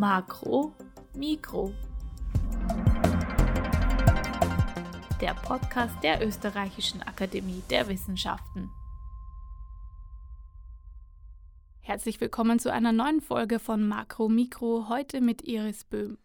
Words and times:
Makro, 0.00 0.72
Mikro. 1.14 1.74
Der 5.20 5.34
Podcast 5.34 5.94
der 6.02 6.26
Österreichischen 6.26 7.02
Akademie 7.02 7.62
der 7.68 7.86
Wissenschaften. 7.86 8.70
Herzlich 11.82 12.18
willkommen 12.18 12.58
zu 12.58 12.72
einer 12.72 12.92
neuen 12.92 13.20
Folge 13.20 13.58
von 13.58 13.86
Makro 13.86 14.30
Mikro, 14.30 14.86
heute 14.88 15.20
mit 15.20 15.42
Iris 15.42 15.84
Böhm. 15.84 16.16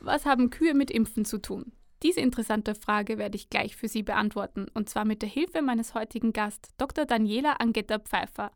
Was 0.00 0.26
haben 0.26 0.50
Kühe 0.50 0.74
mit 0.74 0.90
Impfen 0.90 1.24
zu 1.24 1.38
tun? 1.38 1.70
Diese 2.04 2.20
interessante 2.20 2.74
Frage 2.74 3.16
werde 3.16 3.36
ich 3.36 3.48
gleich 3.48 3.76
für 3.76 3.88
Sie 3.88 4.02
beantworten, 4.02 4.66
und 4.74 4.90
zwar 4.90 5.06
mit 5.06 5.22
der 5.22 5.28
Hilfe 5.30 5.62
meines 5.62 5.94
heutigen 5.94 6.34
Gasts, 6.34 6.68
Dr. 6.76 7.06
Daniela 7.06 7.54
Angetta 7.60 7.98
Pfeiffer. 7.98 8.52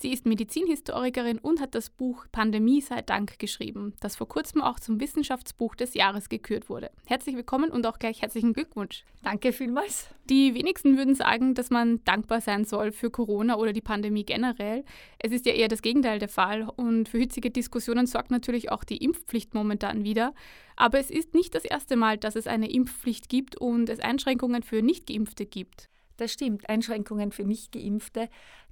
Sie 0.00 0.12
ist 0.12 0.26
Medizinhistorikerin 0.26 1.38
und 1.38 1.60
hat 1.60 1.74
das 1.74 1.90
Buch 1.90 2.26
Pandemie 2.30 2.80
sei 2.80 3.02
Dank 3.02 3.40
geschrieben, 3.40 3.94
das 3.98 4.14
vor 4.14 4.28
kurzem 4.28 4.62
auch 4.62 4.78
zum 4.78 5.00
Wissenschaftsbuch 5.00 5.74
des 5.74 5.94
Jahres 5.94 6.28
gekürt 6.28 6.68
wurde. 6.68 6.92
Herzlich 7.06 7.34
willkommen 7.34 7.72
und 7.72 7.84
auch 7.84 7.98
gleich 7.98 8.22
herzlichen 8.22 8.52
Glückwunsch. 8.52 9.04
Danke 9.24 9.52
vielmals. 9.52 10.08
Die 10.30 10.54
wenigsten 10.54 10.96
würden 10.96 11.16
sagen, 11.16 11.54
dass 11.54 11.70
man 11.70 12.04
dankbar 12.04 12.40
sein 12.40 12.64
soll 12.64 12.92
für 12.92 13.10
Corona 13.10 13.56
oder 13.56 13.72
die 13.72 13.80
Pandemie 13.80 14.22
generell. 14.22 14.84
Es 15.18 15.32
ist 15.32 15.46
ja 15.46 15.52
eher 15.52 15.66
das 15.66 15.82
Gegenteil 15.82 16.20
der 16.20 16.28
Fall 16.28 16.70
und 16.76 17.08
für 17.08 17.18
hitzige 17.18 17.50
Diskussionen 17.50 18.06
sorgt 18.06 18.30
natürlich 18.30 18.70
auch 18.70 18.84
die 18.84 18.98
Impfpflicht 18.98 19.52
momentan 19.52 20.04
wieder. 20.04 20.32
Aber 20.76 21.00
es 21.00 21.10
ist 21.10 21.34
nicht 21.34 21.56
das 21.56 21.64
erste 21.64 21.96
Mal, 21.96 22.18
dass 22.18 22.36
es 22.36 22.46
eine 22.46 22.70
Impfpflicht 22.70 23.28
gibt 23.28 23.56
und 23.56 23.88
es 23.88 23.98
Einschränkungen 23.98 24.62
für 24.62 24.80
Nichtgeimpfte 24.80 25.44
gibt. 25.44 25.88
Das 26.18 26.32
stimmt. 26.32 26.68
Einschränkungen 26.68 27.30
für 27.30 27.44
Nichtgeimpfte 27.44 28.28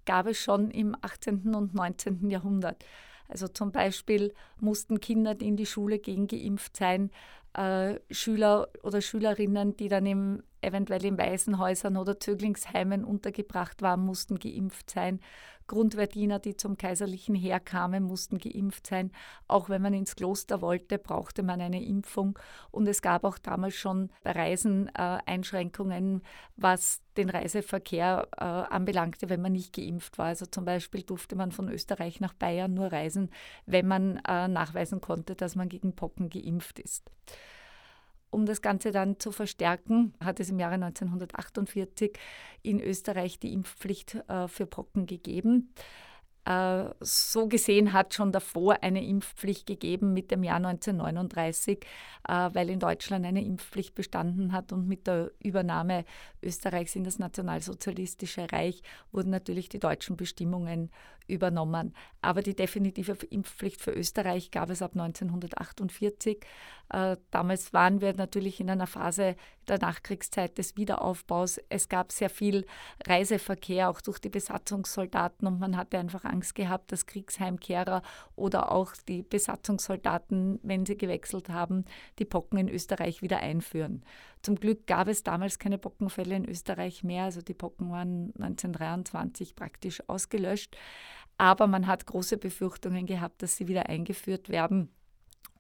gab 0.06 0.26
es 0.26 0.38
schon 0.38 0.70
im 0.70 0.96
18. 1.00 1.54
und 1.54 1.74
19. 1.74 2.30
Jahrhundert. 2.30 2.84
Also 3.28 3.48
zum 3.48 3.72
Beispiel 3.72 4.32
mussten 4.60 5.00
Kinder, 5.00 5.34
die 5.34 5.48
in 5.48 5.56
die 5.56 5.66
Schule 5.66 5.98
gehen, 5.98 6.26
geimpft 6.28 6.76
sein. 6.76 7.10
Äh, 7.54 7.98
Schüler 8.10 8.68
oder 8.82 9.00
Schülerinnen, 9.00 9.76
die 9.76 9.88
dann 9.88 10.06
im, 10.06 10.42
eventuell 10.60 11.04
in 11.04 11.18
Waisenhäusern 11.18 11.96
oder 11.96 12.20
Zöglingsheimen 12.20 13.04
untergebracht 13.04 13.82
waren, 13.82 14.04
mussten 14.04 14.38
geimpft 14.38 14.90
sein. 14.90 15.20
Grundwehrdiener, 15.66 16.38
die 16.38 16.56
zum 16.56 16.76
kaiserlichen 16.76 17.34
Heer 17.34 17.60
kamen, 17.60 18.04
mussten 18.04 18.38
geimpft 18.38 18.86
sein. 18.86 19.10
Auch 19.48 19.68
wenn 19.68 19.82
man 19.82 19.94
ins 19.94 20.16
Kloster 20.16 20.60
wollte, 20.60 20.98
brauchte 20.98 21.42
man 21.42 21.60
eine 21.60 21.82
Impfung. 21.82 22.38
Und 22.70 22.86
es 22.86 23.02
gab 23.02 23.24
auch 23.24 23.38
damals 23.38 23.74
schon 23.74 24.10
bei 24.22 24.32
Reisen 24.32 24.88
äh, 24.88 25.18
Einschränkungen, 25.26 26.22
was 26.56 27.02
den 27.16 27.30
Reiseverkehr 27.30 28.28
äh, 28.36 28.44
anbelangte, 28.44 29.28
wenn 29.28 29.42
man 29.42 29.52
nicht 29.52 29.74
geimpft 29.74 30.18
war. 30.18 30.26
Also 30.26 30.46
zum 30.46 30.64
Beispiel 30.64 31.02
durfte 31.02 31.36
man 31.36 31.52
von 31.52 31.68
Österreich 31.68 32.20
nach 32.20 32.34
Bayern 32.34 32.74
nur 32.74 32.92
reisen, 32.92 33.30
wenn 33.66 33.86
man 33.86 34.16
äh, 34.28 34.48
nachweisen 34.48 35.00
konnte, 35.00 35.34
dass 35.34 35.56
man 35.56 35.68
gegen 35.68 35.94
Pocken 35.94 36.30
geimpft 36.30 36.78
ist. 36.78 37.10
Um 38.30 38.46
das 38.46 38.60
Ganze 38.60 38.90
dann 38.90 39.18
zu 39.18 39.32
verstärken, 39.32 40.14
hat 40.22 40.40
es 40.40 40.50
im 40.50 40.58
Jahre 40.58 40.74
1948 40.74 42.18
in 42.62 42.80
Österreich 42.80 43.38
die 43.38 43.52
Impfpflicht 43.52 44.16
äh, 44.28 44.48
für 44.48 44.66
Pocken 44.66 45.06
gegeben. 45.06 45.72
Äh, 46.46 46.90
so 47.00 47.48
gesehen 47.48 47.92
hat 47.92 48.14
schon 48.14 48.30
davor 48.30 48.82
eine 48.82 49.04
Impfpflicht 49.04 49.66
gegeben 49.66 50.12
mit 50.12 50.30
dem 50.30 50.44
Jahr 50.44 50.56
1939, 50.58 51.84
äh, 52.28 52.50
weil 52.52 52.70
in 52.70 52.78
Deutschland 52.78 53.26
eine 53.26 53.44
Impfpflicht 53.44 53.96
bestanden 53.96 54.52
hat 54.52 54.72
und 54.72 54.86
mit 54.86 55.08
der 55.08 55.32
Übernahme 55.42 56.04
Österreichs 56.40 56.94
in 56.94 57.02
das 57.02 57.18
nationalsozialistische 57.18 58.46
Reich 58.52 58.82
wurden 59.10 59.30
natürlich 59.30 59.68
die 59.68 59.80
deutschen 59.80 60.16
Bestimmungen 60.16 60.92
übernommen. 61.26 61.94
Aber 62.22 62.42
die 62.42 62.54
definitive 62.54 63.26
Impfpflicht 63.26 63.80
für 63.80 63.90
Österreich 63.90 64.52
gab 64.52 64.70
es 64.70 64.82
ab 64.82 64.92
1948. 64.94 66.44
Äh, 66.90 67.16
damals 67.32 67.72
waren 67.72 68.00
wir 68.00 68.14
natürlich 68.14 68.60
in 68.60 68.70
einer 68.70 68.86
Phase 68.86 69.34
der 69.68 69.78
Nachkriegszeit 69.78 70.58
des 70.58 70.76
Wiederaufbaus. 70.76 71.60
Es 71.68 71.88
gab 71.88 72.12
sehr 72.12 72.30
viel 72.30 72.66
Reiseverkehr 73.06 73.90
auch 73.90 74.00
durch 74.00 74.18
die 74.18 74.28
Besatzungssoldaten 74.28 75.46
und 75.46 75.58
man 75.58 75.76
hatte 75.76 75.98
einfach 75.98 76.24
Angst 76.24 76.54
gehabt, 76.54 76.92
dass 76.92 77.06
Kriegsheimkehrer 77.06 78.02
oder 78.34 78.72
auch 78.72 78.92
die 79.08 79.22
Besatzungssoldaten, 79.22 80.60
wenn 80.62 80.86
sie 80.86 80.96
gewechselt 80.96 81.48
haben, 81.48 81.84
die 82.18 82.24
Pocken 82.24 82.58
in 82.58 82.68
Österreich 82.68 83.22
wieder 83.22 83.38
einführen. 83.38 84.04
Zum 84.42 84.56
Glück 84.56 84.86
gab 84.86 85.08
es 85.08 85.22
damals 85.22 85.58
keine 85.58 85.78
Pockenfälle 85.78 86.36
in 86.36 86.48
Österreich 86.48 87.02
mehr, 87.02 87.24
also 87.24 87.42
die 87.42 87.54
Pocken 87.54 87.90
waren 87.90 88.32
1923 88.38 89.56
praktisch 89.56 90.02
ausgelöscht. 90.08 90.76
Aber 91.38 91.66
man 91.66 91.86
hat 91.86 92.06
große 92.06 92.38
Befürchtungen 92.38 93.06
gehabt, 93.06 93.42
dass 93.42 93.56
sie 93.56 93.68
wieder 93.68 93.88
eingeführt 93.88 94.48
werden. 94.48 94.90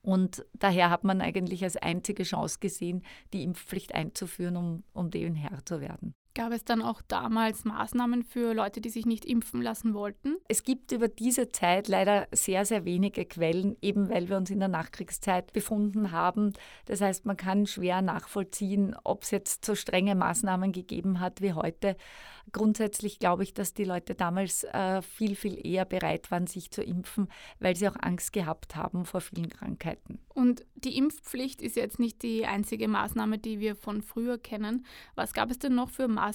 Und 0.06 0.46
daher 0.52 0.88
hat 0.90 1.02
man 1.02 1.20
eigentlich 1.20 1.64
als 1.64 1.76
einzige 1.76 2.22
Chance 2.22 2.60
gesehen, 2.60 3.02
die 3.32 3.42
Impfpflicht 3.42 3.92
einzuführen, 3.92 4.56
um, 4.56 4.84
um 4.92 5.10
dem 5.10 5.34
Herr 5.34 5.66
zu 5.66 5.80
werden. 5.80 6.14
Gab 6.36 6.52
es 6.52 6.66
dann 6.66 6.82
auch 6.82 7.00
damals 7.08 7.64
Maßnahmen 7.64 8.22
für 8.22 8.52
Leute, 8.52 8.82
die 8.82 8.90
sich 8.90 9.06
nicht 9.06 9.24
impfen 9.24 9.62
lassen 9.62 9.94
wollten? 9.94 10.36
Es 10.48 10.64
gibt 10.64 10.92
über 10.92 11.08
diese 11.08 11.48
Zeit 11.48 11.88
leider 11.88 12.28
sehr, 12.30 12.66
sehr 12.66 12.84
wenige 12.84 13.24
Quellen, 13.24 13.74
eben 13.80 14.10
weil 14.10 14.28
wir 14.28 14.36
uns 14.36 14.50
in 14.50 14.58
der 14.58 14.68
Nachkriegszeit 14.68 15.54
befunden 15.54 16.12
haben. 16.12 16.52
Das 16.84 17.00
heißt, 17.00 17.24
man 17.24 17.38
kann 17.38 17.66
schwer 17.66 18.02
nachvollziehen, 18.02 18.94
ob 19.02 19.22
es 19.22 19.30
jetzt 19.30 19.64
so 19.64 19.74
strenge 19.74 20.14
Maßnahmen 20.14 20.72
gegeben 20.72 21.20
hat 21.20 21.40
wie 21.40 21.54
heute. 21.54 21.96
Grundsätzlich 22.52 23.18
glaube 23.18 23.42
ich, 23.42 23.54
dass 23.54 23.72
die 23.72 23.84
Leute 23.84 24.14
damals 24.14 24.62
äh, 24.64 25.00
viel, 25.02 25.34
viel 25.34 25.66
eher 25.66 25.84
bereit 25.84 26.30
waren, 26.30 26.46
sich 26.46 26.70
zu 26.70 26.82
impfen, 26.82 27.28
weil 27.60 27.74
sie 27.74 27.88
auch 27.88 27.96
Angst 27.98 28.32
gehabt 28.32 28.76
haben 28.76 29.04
vor 29.04 29.20
vielen 29.20 29.48
Krankheiten. 29.48 30.20
Und 30.28 30.64
die 30.76 30.96
Impfpflicht 30.96 31.60
ist 31.60 31.76
jetzt 31.76 31.98
nicht 31.98 32.22
die 32.22 32.46
einzige 32.46 32.86
Maßnahme, 32.88 33.38
die 33.38 33.58
wir 33.58 33.74
von 33.74 34.02
früher 34.02 34.38
kennen. 34.38 34.84
Was 35.16 35.32
gab 35.32 35.50
es 35.50 35.58
denn 35.58 35.74
noch 35.74 35.88
für 35.88 36.06
Maßnahmen 36.06 36.25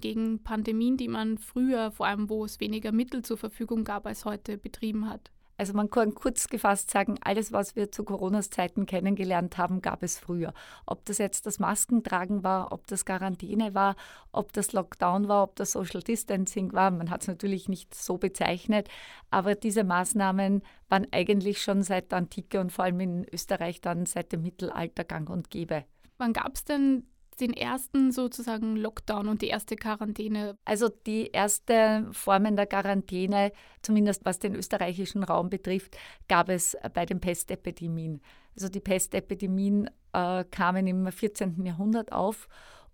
gegen 0.00 0.42
Pandemien, 0.42 0.96
die 0.96 1.08
man 1.08 1.38
früher, 1.38 1.90
vor 1.90 2.06
allem 2.06 2.28
wo 2.28 2.44
es 2.44 2.60
weniger 2.60 2.92
Mittel 2.92 3.22
zur 3.22 3.36
Verfügung 3.36 3.84
gab 3.84 4.06
als 4.06 4.24
heute, 4.24 4.58
betrieben 4.58 5.08
hat? 5.08 5.30
Also 5.60 5.74
man 5.74 5.90
kann 5.90 6.14
kurz 6.14 6.48
gefasst 6.48 6.90
sagen, 6.90 7.16
alles, 7.20 7.52
was 7.52 7.76
wir 7.76 7.92
zu 7.92 8.02
Corona-Zeiten 8.02 8.86
kennengelernt 8.86 9.58
haben, 9.58 9.82
gab 9.82 10.02
es 10.02 10.18
früher. 10.18 10.54
Ob 10.86 11.04
das 11.04 11.18
jetzt 11.18 11.44
das 11.44 11.58
Maskentragen 11.58 12.42
war, 12.42 12.72
ob 12.72 12.86
das 12.86 13.04
Quarantäne 13.04 13.74
war, 13.74 13.94
ob 14.32 14.54
das 14.54 14.72
Lockdown 14.72 15.28
war, 15.28 15.42
ob 15.42 15.56
das 15.56 15.72
Social 15.72 16.00
Distancing 16.00 16.72
war, 16.72 16.90
man 16.90 17.10
hat 17.10 17.20
es 17.20 17.28
natürlich 17.28 17.68
nicht 17.68 17.94
so 17.94 18.16
bezeichnet, 18.16 18.88
aber 19.30 19.54
diese 19.54 19.84
Maßnahmen 19.84 20.62
waren 20.88 21.06
eigentlich 21.10 21.60
schon 21.60 21.82
seit 21.82 22.10
der 22.10 22.20
Antike 22.20 22.58
und 22.58 22.72
vor 22.72 22.86
allem 22.86 23.00
in 23.00 23.26
Österreich 23.30 23.82
dann 23.82 24.06
seit 24.06 24.32
dem 24.32 24.40
Mittelalter 24.40 25.04
gang 25.04 25.28
und 25.28 25.50
gäbe. 25.50 25.84
Wann 26.16 26.32
gab 26.32 26.54
es 26.54 26.64
denn 26.64 27.04
den 27.40 27.52
ersten 27.52 28.12
sozusagen 28.12 28.76
Lockdown 28.76 29.28
und 29.28 29.42
die 29.42 29.48
erste 29.48 29.76
Quarantäne? 29.76 30.56
Also 30.64 30.88
die 30.88 31.28
erste 31.28 32.08
Formen 32.12 32.56
der 32.56 32.66
Quarantäne, 32.66 33.52
zumindest 33.82 34.24
was 34.24 34.38
den 34.38 34.54
österreichischen 34.54 35.24
Raum 35.24 35.50
betrifft, 35.50 35.96
gab 36.28 36.48
es 36.48 36.76
bei 36.94 37.06
den 37.06 37.20
Pestepidemien. 37.20 38.20
Also 38.54 38.68
die 38.68 38.80
Pestepidemien 38.80 39.90
äh, 40.12 40.44
kamen 40.44 40.86
im 40.86 41.10
14. 41.10 41.64
Jahrhundert 41.64 42.12
auf 42.12 42.48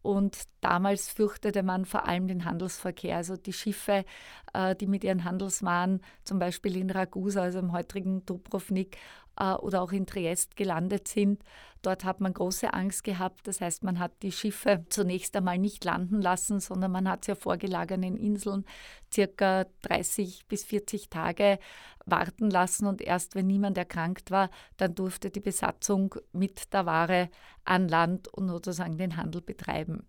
und 0.06 0.44
damals 0.60 1.08
fürchtete 1.08 1.64
man 1.64 1.84
vor 1.84 2.06
allem 2.06 2.28
den 2.28 2.44
Handelsverkehr. 2.44 3.16
Also 3.16 3.36
die 3.36 3.52
Schiffe, 3.52 4.04
äh, 4.52 4.76
die 4.76 4.86
mit 4.86 5.02
ihren 5.02 5.24
Handelswaren 5.24 6.00
zum 6.22 6.38
Beispiel 6.38 6.76
in 6.76 6.90
Ragusa, 6.90 7.42
also 7.42 7.58
im 7.58 7.72
heutigen 7.72 8.24
Dubrovnik, 8.24 8.98
äh, 9.38 9.54
oder 9.54 9.82
auch 9.82 9.92
in 9.92 10.06
Triest 10.06 10.56
gelandet 10.56 11.08
sind. 11.08 11.42
Dort 11.82 12.04
hat 12.04 12.20
man 12.20 12.34
große 12.34 12.74
Angst 12.74 13.04
gehabt. 13.04 13.46
Das 13.46 13.60
heißt, 13.60 13.84
man 13.84 13.98
hat 13.98 14.12
die 14.22 14.32
Schiffe 14.32 14.84
zunächst 14.88 15.36
einmal 15.36 15.58
nicht 15.58 15.84
landen 15.84 16.20
lassen, 16.20 16.58
sondern 16.58 16.90
man 16.90 17.08
hat 17.08 17.24
sie 17.24 17.32
auf 17.32 17.38
vorgelagenen 17.40 18.16
Inseln 18.16 18.64
circa 19.12 19.66
30 19.82 20.46
bis 20.48 20.64
40 20.64 21.10
Tage 21.10 21.58
warten 22.04 22.50
lassen 22.50 22.86
und 22.86 23.02
erst 23.02 23.34
wenn 23.34 23.46
niemand 23.46 23.78
erkrankt 23.78 24.30
war, 24.30 24.50
dann 24.76 24.94
durfte 24.94 25.30
die 25.30 25.40
Besatzung 25.40 26.14
mit 26.32 26.72
der 26.72 26.86
Ware 26.86 27.30
an 27.64 27.88
Land 27.88 28.28
und 28.28 28.48
sozusagen 28.48 28.96
den 28.96 29.16
Handel 29.16 29.42
betreiben. 29.42 30.06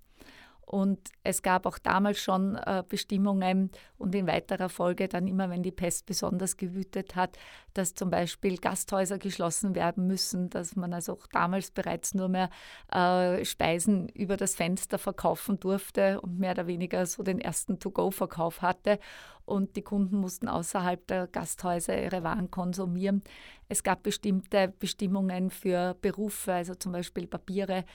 Und 0.67 0.99
es 1.23 1.43
gab 1.43 1.65
auch 1.65 1.79
damals 1.79 2.19
schon 2.19 2.55
äh, 2.55 2.83
Bestimmungen 2.85 3.71
und 3.97 4.13
in 4.13 4.27
weiterer 4.27 4.67
Folge 4.67 5.07
dann 5.07 5.25
immer, 5.25 5.49
wenn 5.49 5.63
die 5.63 5.71
Pest 5.71 6.05
besonders 6.05 6.57
gewütet 6.57 7.15
hat, 7.15 7.37
dass 7.73 7.93
zum 7.93 8.09
Beispiel 8.09 8.57
Gasthäuser 8.57 9.17
geschlossen 9.17 9.75
werden 9.75 10.07
müssen, 10.07 10.49
dass 10.49 10.75
man 10.75 10.93
also 10.93 11.13
auch 11.13 11.27
damals 11.27 11.71
bereits 11.71 12.13
nur 12.13 12.27
mehr 12.27 12.49
äh, 12.91 13.45
Speisen 13.45 14.09
über 14.09 14.35
das 14.35 14.55
Fenster 14.55 14.97
verkaufen 14.97 15.57
durfte 15.57 16.19
und 16.19 16.37
mehr 16.37 16.51
oder 16.51 16.67
weniger 16.67 17.05
so 17.05 17.23
den 17.23 17.39
ersten 17.39 17.79
To-Go-Verkauf 17.79 18.61
hatte. 18.61 18.99
Und 19.45 19.77
die 19.77 19.83
Kunden 19.83 20.17
mussten 20.17 20.49
außerhalb 20.49 21.07
der 21.07 21.27
Gasthäuser 21.27 21.97
ihre 22.03 22.23
Waren 22.23 22.51
konsumieren. 22.51 23.23
Es 23.69 23.83
gab 23.83 24.03
bestimmte 24.03 24.73
Bestimmungen 24.79 25.49
für 25.49 25.95
Berufe, 26.01 26.51
also 26.51 26.75
zum 26.75 26.91
Beispiel 26.91 27.25
Papiere. 27.25 27.85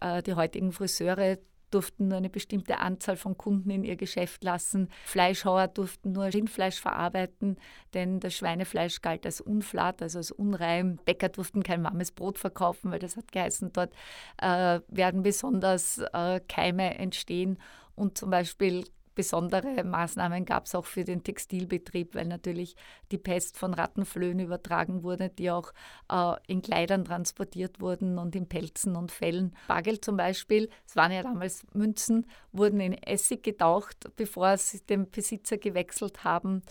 Äh, 0.00 0.22
die 0.22 0.34
heutigen 0.34 0.70
Friseure 0.70 1.38
durften 1.70 2.08
nur 2.08 2.18
eine 2.18 2.30
bestimmte 2.30 2.78
Anzahl 2.78 3.16
von 3.16 3.36
Kunden 3.36 3.70
in 3.70 3.84
ihr 3.84 3.96
Geschäft 3.96 4.44
lassen. 4.44 4.88
Fleischhauer 5.04 5.68
durften 5.68 6.12
nur 6.12 6.24
Rindfleisch 6.24 6.80
verarbeiten, 6.80 7.56
denn 7.94 8.20
das 8.20 8.34
Schweinefleisch 8.34 9.00
galt 9.00 9.26
als 9.26 9.40
unflat, 9.40 10.02
also 10.02 10.18
als 10.18 10.30
unrein. 10.30 10.98
Bäcker 11.04 11.28
durften 11.28 11.62
kein 11.62 11.82
warmes 11.84 12.12
Brot 12.12 12.38
verkaufen, 12.38 12.90
weil 12.90 12.98
das 12.98 13.16
hat 13.16 13.32
geheißen, 13.32 13.72
dort 13.72 13.94
äh, 14.38 14.80
werden 14.88 15.22
besonders 15.22 15.98
äh, 16.12 16.40
Keime 16.48 16.98
entstehen. 16.98 17.58
Und 17.94 18.16
zum 18.16 18.30
Beispiel 18.30 18.84
Besondere 19.20 19.84
Maßnahmen 19.84 20.46
gab 20.46 20.64
es 20.64 20.74
auch 20.74 20.86
für 20.86 21.04
den 21.04 21.22
Textilbetrieb, 21.22 22.14
weil 22.14 22.24
natürlich 22.24 22.74
die 23.12 23.18
Pest 23.18 23.58
von 23.58 23.74
Rattenflöhen 23.74 24.40
übertragen 24.40 25.02
wurde, 25.02 25.28
die 25.28 25.50
auch 25.50 25.74
äh, 26.10 26.36
in 26.46 26.62
Kleidern 26.62 27.04
transportiert 27.04 27.82
wurden 27.82 28.16
und 28.16 28.34
in 28.34 28.48
Pelzen 28.48 28.96
und 28.96 29.12
Fellen. 29.12 29.54
Bargeld 29.68 30.02
zum 30.02 30.16
Beispiel, 30.16 30.70
es 30.86 30.96
waren 30.96 31.12
ja 31.12 31.22
damals 31.22 31.66
Münzen, 31.74 32.26
wurden 32.52 32.80
in 32.80 32.94
Essig 32.94 33.42
getaucht, 33.42 34.08
bevor 34.16 34.56
sie 34.56 34.80
den 34.86 35.10
Besitzer 35.10 35.58
gewechselt 35.58 36.24
haben. 36.24 36.62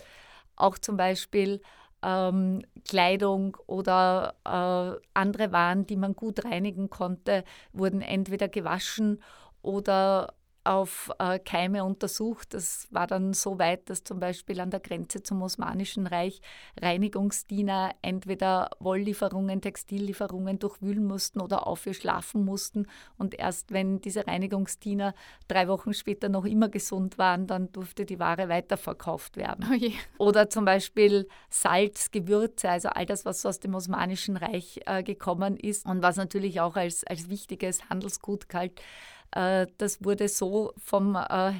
Auch 0.56 0.76
zum 0.76 0.96
Beispiel 0.96 1.60
ähm, 2.02 2.62
Kleidung 2.84 3.58
oder 3.68 4.34
äh, 4.44 5.00
andere 5.14 5.52
Waren, 5.52 5.86
die 5.86 5.96
man 5.96 6.16
gut 6.16 6.44
reinigen 6.44 6.90
konnte, 6.90 7.44
wurden 7.72 8.00
entweder 8.00 8.48
gewaschen 8.48 9.22
oder 9.62 10.34
auf 10.70 11.10
äh, 11.18 11.40
Keime 11.40 11.82
untersucht. 11.84 12.54
Das 12.54 12.86
war 12.92 13.08
dann 13.08 13.32
so 13.32 13.58
weit, 13.58 13.90
dass 13.90 14.04
zum 14.04 14.20
Beispiel 14.20 14.60
an 14.60 14.70
der 14.70 14.78
Grenze 14.78 15.20
zum 15.20 15.42
Osmanischen 15.42 16.06
Reich 16.06 16.40
Reinigungsdiener 16.80 17.90
entweder 18.02 18.70
Wolllieferungen, 18.78 19.60
Textillieferungen 19.60 20.60
durchwühlen 20.60 21.04
mussten 21.04 21.40
oder 21.40 21.66
aufgeschlafen 21.66 22.44
mussten. 22.44 22.86
Und 23.18 23.34
erst 23.36 23.72
wenn 23.72 24.00
diese 24.00 24.28
Reinigungsdiener 24.28 25.12
drei 25.48 25.66
Wochen 25.66 25.92
später 25.92 26.28
noch 26.28 26.44
immer 26.44 26.68
gesund 26.68 27.18
waren, 27.18 27.48
dann 27.48 27.72
durfte 27.72 28.04
die 28.04 28.20
Ware 28.20 28.48
weiterverkauft 28.48 29.36
werden. 29.36 29.66
Oh 30.18 30.28
oder 30.30 30.50
zum 30.50 30.64
Beispiel 30.64 31.26
Salz, 31.48 32.12
Gewürze, 32.12 32.70
also 32.70 32.90
all 32.90 33.06
das, 33.06 33.24
was 33.24 33.44
aus 33.44 33.58
dem 33.58 33.74
Osmanischen 33.74 34.36
Reich 34.36 34.80
äh, 34.86 35.02
gekommen 35.02 35.56
ist 35.56 35.84
und 35.84 36.00
was 36.00 36.16
natürlich 36.16 36.60
auch 36.60 36.76
als, 36.76 37.02
als 37.04 37.28
wichtiges 37.28 37.90
Handelsgut 37.90 38.48
galt 38.48 38.80
das 39.32 40.04
wurde 40.04 40.28
so 40.28 40.72
vom 40.76 41.16
äh, 41.16 41.52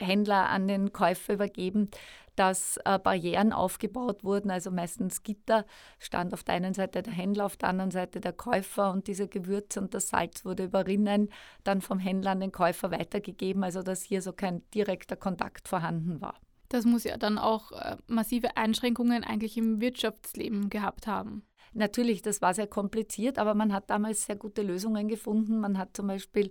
Händler 0.00 0.48
an 0.48 0.66
den 0.66 0.92
Käufer 0.92 1.34
übergeben, 1.34 1.88
dass 2.34 2.78
äh, 2.84 2.98
Barrieren 2.98 3.52
aufgebaut 3.52 4.24
wurden, 4.24 4.50
also 4.50 4.70
meistens 4.70 5.22
Gitter, 5.22 5.66
stand 5.98 6.32
auf 6.32 6.42
der 6.44 6.54
einen 6.54 6.74
Seite 6.74 7.02
der 7.02 7.12
Händler, 7.12 7.44
auf 7.44 7.56
der 7.56 7.68
anderen 7.68 7.90
Seite 7.90 8.20
der 8.20 8.32
Käufer 8.32 8.90
und 8.90 9.06
diese 9.06 9.28
Gewürze 9.28 9.80
und 9.80 9.94
das 9.94 10.08
Salz 10.08 10.44
wurde 10.44 10.64
überrinnen, 10.64 11.28
dann 11.62 11.82
vom 11.82 11.98
Händler 11.98 12.30
an 12.30 12.40
den 12.40 12.52
Käufer 12.52 12.90
weitergegeben, 12.90 13.62
also 13.62 13.82
dass 13.82 14.02
hier 14.02 14.22
so 14.22 14.32
kein 14.32 14.62
direkter 14.70 15.16
Kontakt 15.16 15.68
vorhanden 15.68 16.20
war. 16.20 16.40
Das 16.70 16.86
muss 16.86 17.04
ja 17.04 17.18
dann 17.18 17.36
auch 17.36 17.70
massive 18.06 18.56
Einschränkungen 18.56 19.24
eigentlich 19.24 19.58
im 19.58 19.82
Wirtschaftsleben 19.82 20.70
gehabt 20.70 21.06
haben. 21.06 21.44
Natürlich, 21.74 22.22
das 22.22 22.42
war 22.42 22.54
sehr 22.54 22.66
kompliziert, 22.66 23.38
aber 23.38 23.54
man 23.54 23.72
hat 23.72 23.88
damals 23.88 24.24
sehr 24.24 24.36
gute 24.36 24.62
Lösungen 24.62 25.08
gefunden. 25.08 25.60
Man 25.60 25.78
hat 25.78 25.96
zum 25.96 26.06
Beispiel 26.06 26.50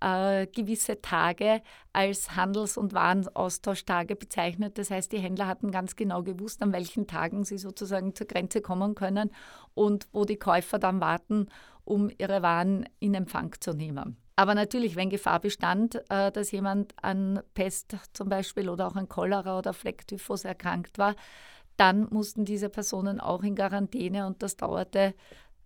äh, 0.00 0.46
gewisse 0.46 1.00
Tage 1.00 1.62
als 1.92 2.36
Handels- 2.36 2.76
und 2.76 2.92
Warenaustauschtage 2.92 4.16
bezeichnet. 4.16 4.78
Das 4.78 4.90
heißt, 4.90 5.12
die 5.12 5.18
Händler 5.18 5.46
hatten 5.46 5.70
ganz 5.70 5.96
genau 5.96 6.22
gewusst, 6.22 6.62
an 6.62 6.72
welchen 6.72 7.06
Tagen 7.06 7.44
sie 7.44 7.58
sozusagen 7.58 8.14
zur 8.14 8.26
Grenze 8.26 8.60
kommen 8.60 8.94
können 8.94 9.30
und 9.74 10.08
wo 10.12 10.24
die 10.24 10.36
Käufer 10.38 10.78
dann 10.78 11.00
warten, 11.00 11.48
um 11.84 12.10
ihre 12.18 12.42
Waren 12.42 12.88
in 12.98 13.14
Empfang 13.14 13.54
zu 13.60 13.72
nehmen. 13.72 14.16
Aber 14.36 14.54
natürlich, 14.54 14.96
wenn 14.96 15.10
Gefahr 15.10 15.40
bestand, 15.40 16.02
äh, 16.10 16.32
dass 16.32 16.50
jemand 16.50 16.94
an 17.02 17.40
Pest 17.54 17.96
zum 18.12 18.28
Beispiel 18.28 18.68
oder 18.68 18.88
auch 18.88 18.96
an 18.96 19.08
Cholera 19.08 19.58
oder 19.58 19.72
Flecktyphus 19.72 20.44
erkrankt 20.44 20.98
war, 20.98 21.14
dann 21.76 22.06
mussten 22.10 22.44
diese 22.44 22.68
Personen 22.68 23.20
auch 23.20 23.42
in 23.42 23.54
Quarantäne 23.54 24.26
und 24.26 24.42
das 24.42 24.56
dauerte 24.56 25.14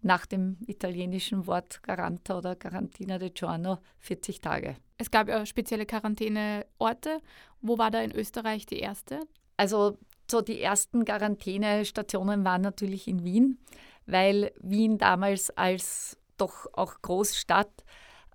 nach 0.02 0.26
dem 0.26 0.56
italienischen 0.66 1.46
Wort 1.46 1.82
Garanta 1.82 2.38
oder 2.38 2.56
Garantina 2.56 3.18
de 3.18 3.30
Giorno 3.30 3.78
40 3.98 4.40
Tage. 4.40 4.76
Es 4.96 5.10
gab 5.10 5.28
ja 5.28 5.44
spezielle 5.46 5.86
Quarantäneorte. 5.86 7.20
Wo 7.60 7.78
war 7.78 7.90
da 7.90 8.00
in 8.00 8.12
Österreich 8.12 8.66
die 8.66 8.78
erste? 8.78 9.20
Also 9.56 9.98
so 10.30 10.40
die 10.40 10.60
ersten 10.60 11.04
Quarantänestationen 11.04 12.44
waren 12.44 12.62
natürlich 12.62 13.08
in 13.08 13.24
Wien, 13.24 13.58
weil 14.06 14.52
Wien 14.60 14.98
damals 14.98 15.50
als 15.50 16.18
doch 16.36 16.66
auch 16.72 17.00
Großstadt 17.02 17.84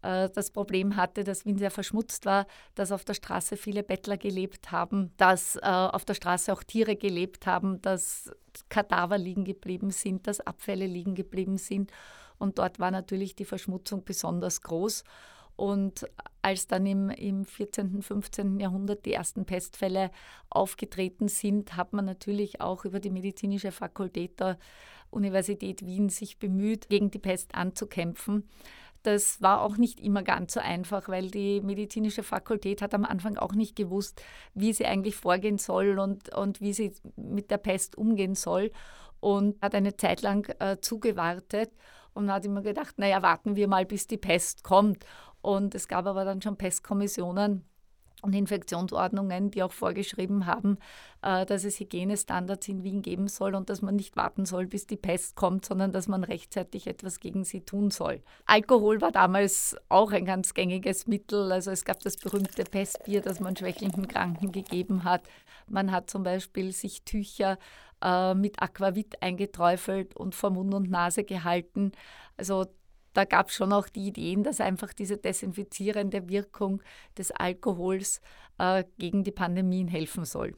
äh, 0.01 0.30
das 0.30 0.51
Problem 0.51 0.95
hatte, 0.95 1.24
dass 1.24 1.45
Wien 1.45 1.57
sehr 1.57 1.71
verschmutzt 1.71 2.25
war, 2.25 2.45
dass 2.75 2.92
auf 2.92 3.06
der 3.06 3.13
Straße 3.13 3.57
viele 3.57 3.83
Bettler 3.83 4.18
gelebt 4.18 4.71
haben, 4.71 5.12
dass 5.18 5.56
äh, 5.56 5.62
auf 5.62 6.06
der 6.06 6.13
Straße 6.13 6.51
auch 6.51 6.63
Tiere 6.63 6.95
gelebt 6.95 7.48
haben, 7.48 7.81
dass 7.81 8.31
Kadaver 8.69 9.17
liegen 9.17 9.45
geblieben 9.45 9.91
sind, 9.91 10.27
dass 10.27 10.39
Abfälle 10.39 10.85
liegen 10.85 11.15
geblieben 11.15 11.57
sind. 11.57 11.91
Und 12.38 12.59
dort 12.59 12.79
war 12.79 12.91
natürlich 12.91 13.35
die 13.35 13.45
Verschmutzung 13.45 14.03
besonders 14.03 14.61
groß. 14.61 15.03
Und 15.55 16.09
als 16.41 16.67
dann 16.67 16.85
im, 16.85 17.09
im 17.09 17.45
14., 17.45 18.01
15. 18.01 18.59
Jahrhundert 18.59 19.05
die 19.05 19.13
ersten 19.13 19.45
Pestfälle 19.45 20.09
aufgetreten 20.50 21.27
sind, 21.27 21.75
hat 21.77 21.94
man 21.94 22.05
natürlich 22.05 22.59
auch 22.59 22.85
über 22.85 23.00
die 23.00 23.11
medizinische 23.11 23.71
Fakultät 23.71 24.39
der 24.39 24.57
Universität 25.11 25.85
Wien 25.85 26.09
sich 26.09 26.39
bemüht, 26.39 26.89
gegen 26.89 27.11
die 27.11 27.19
Pest 27.19 27.53
anzukämpfen. 27.53 28.50
Das 29.03 29.41
war 29.41 29.61
auch 29.61 29.77
nicht 29.77 30.00
immer 30.00 30.23
ganz 30.23 30.53
so 30.53 30.59
einfach, 30.61 31.09
weil 31.09 31.29
die 31.29 31.61
medizinische 31.61 32.23
Fakultät 32.23 32.81
hat 32.81 32.94
am 32.94 33.03
Anfang 33.05 33.38
auch 33.38 33.53
nicht 33.53 33.75
gewusst, 33.75 34.23
wie 34.53 34.73
sie 34.73 34.85
eigentlich 34.85 35.17
vorgehen 35.17 35.57
soll 35.57 36.00
und, 36.00 36.33
und 36.33 36.61
wie 36.61 36.73
sie 36.73 36.94
mit 37.15 37.51
der 37.51 37.57
Pest 37.57 37.97
umgehen 37.97 38.33
soll 38.35 38.71
und 39.19 39.61
hat 39.61 39.75
eine 39.75 39.97
Zeit 39.97 40.21
lang 40.21 40.50
äh, 40.59 40.77
zugewartet 40.79 41.71
und 42.13 42.31
hat 42.31 42.45
immer 42.45 42.61
gedacht, 42.61 42.97
naja, 42.97 43.21
warten 43.21 43.55
wir 43.55 43.67
mal, 43.67 43.85
bis 43.85 44.07
die 44.07 44.17
Pest 44.17 44.63
kommt. 44.63 45.05
Und 45.41 45.75
es 45.75 45.88
gab 45.88 46.05
aber 46.05 46.25
dann 46.25 46.41
schon 46.41 46.57
Pestkommissionen, 46.57 47.65
und 48.24 48.34
Infektionsordnungen, 48.34 49.52
die 49.52 49.62
auch 49.64 49.72
vorgeschrieben 49.72 50.46
haben, 50.46 50.78
äh, 51.22 51.46
dass 51.46 51.64
es 51.64 51.80
Hygienestandards 51.80 52.68
in 52.68 52.84
Wien 52.84 53.02
geben 53.02 53.28
soll 53.28 53.54
und 53.54 53.70
dass 53.70 53.81
man 53.81 53.96
nicht 53.96 54.16
warten 54.16 54.46
soll, 54.46 54.66
bis 54.66 54.88
die 54.88 54.98
Pest 54.98 55.36
kommt, 55.36 55.66
sondern 55.66 55.92
dass 55.92 56.08
man 56.08 56.24
rechtzeitig 56.24 56.88
etwas 56.88 57.20
gegen 57.20 57.44
sie 57.44 57.62
tun 57.62 57.92
soll. 57.92 58.22
Alkohol 58.46 59.01
war 59.01 59.12
damals 59.12 59.75
auch 59.89 60.12
ein 60.12 60.25
ganz 60.25 60.53
gängiges 60.53 61.06
Mittel. 61.06 61.51
Also 61.51 61.72
es 61.72 61.86
gab 61.86 62.00
das 62.00 62.18
berühmte 62.18 62.63
Pestbier, 62.63 63.22
das 63.22 63.39
man 63.39 63.56
schwächlichen 63.56 64.08
Kranken 64.08 64.51
gegeben 64.51 65.03
hat. 65.03 65.24
Man 65.68 65.92
hat 65.92 66.10
zum 66.10 66.24
Beispiel 66.24 66.72
sich 66.72 67.03
Tücher 67.03 67.58
äh, 68.01 68.34
mit 68.34 68.62
Aquavit 68.62 69.22
eingeträufelt 69.22 70.15
und 70.15 70.36
vor 70.36 70.50
Mund 70.50 70.74
und 70.74 70.89
Nase 70.89 71.24
gehalten. 71.24 71.92
Also 72.38 72.65
da 73.13 73.25
gab 73.25 73.50
es 73.50 73.55
schon 73.55 73.74
auch 73.74 73.89
die 73.89 74.08
Ideen, 74.08 74.43
dass 74.43 74.60
einfach 74.60 74.93
diese 74.93 75.17
desinfizierende 75.17 76.29
Wirkung 76.29 76.82
des 77.17 77.32
Alkohols 77.32 78.22
äh, 78.58 78.84
gegen 78.98 79.24
die 79.24 79.32
Pandemien 79.32 79.88
helfen 79.88 80.25
soll. 80.25 80.55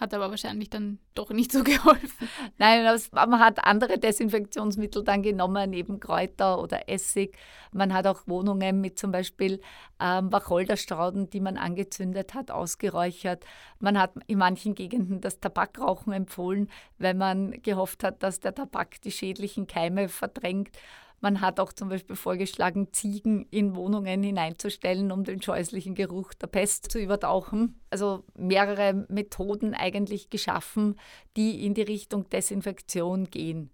Hat 0.00 0.12
aber 0.12 0.28
wahrscheinlich 0.28 0.70
dann 0.70 0.98
doch 1.14 1.30
nicht 1.30 1.52
so 1.52 1.62
geholfen. 1.64 2.28
Nein, 2.58 2.84
man 3.12 3.38
hat 3.38 3.64
andere 3.64 3.98
Desinfektionsmittel 3.98 5.04
dann 5.04 5.22
genommen, 5.22 5.70
neben 5.70 6.00
Kräuter 6.00 6.60
oder 6.60 6.88
Essig. 6.88 7.38
Man 7.70 7.94
hat 7.94 8.06
auch 8.08 8.26
Wohnungen 8.26 8.80
mit 8.80 8.98
zum 8.98 9.12
Beispiel 9.12 9.60
ähm, 10.00 10.32
Wacholderstrauben, 10.32 11.30
die 11.30 11.40
man 11.40 11.56
angezündet 11.56 12.34
hat, 12.34 12.50
ausgeräuchert. 12.50 13.44
Man 13.78 13.96
hat 13.96 14.14
in 14.26 14.38
manchen 14.38 14.74
Gegenden 14.74 15.20
das 15.20 15.38
Tabakrauchen 15.38 16.12
empfohlen, 16.12 16.68
weil 16.98 17.14
man 17.14 17.62
gehofft 17.62 18.02
hat, 18.02 18.24
dass 18.24 18.40
der 18.40 18.54
Tabak 18.54 19.00
die 19.02 19.12
schädlichen 19.12 19.68
Keime 19.68 20.08
verdrängt. 20.08 20.76
Man 21.20 21.40
hat 21.40 21.58
auch 21.58 21.72
zum 21.72 21.88
Beispiel 21.88 22.16
vorgeschlagen, 22.16 22.92
Ziegen 22.92 23.46
in 23.50 23.74
Wohnungen 23.74 24.22
hineinzustellen, 24.22 25.10
um 25.10 25.24
den 25.24 25.40
scheußlichen 25.40 25.94
Geruch 25.94 26.34
der 26.34 26.48
Pest 26.48 26.90
zu 26.90 26.98
übertauchen. 26.98 27.80
Also 27.90 28.24
mehrere 28.36 29.06
Methoden 29.08 29.74
eigentlich 29.74 30.28
geschaffen, 30.28 30.98
die 31.36 31.64
in 31.64 31.74
die 31.74 31.82
Richtung 31.82 32.28
Desinfektion 32.28 33.24
gehen. 33.30 33.70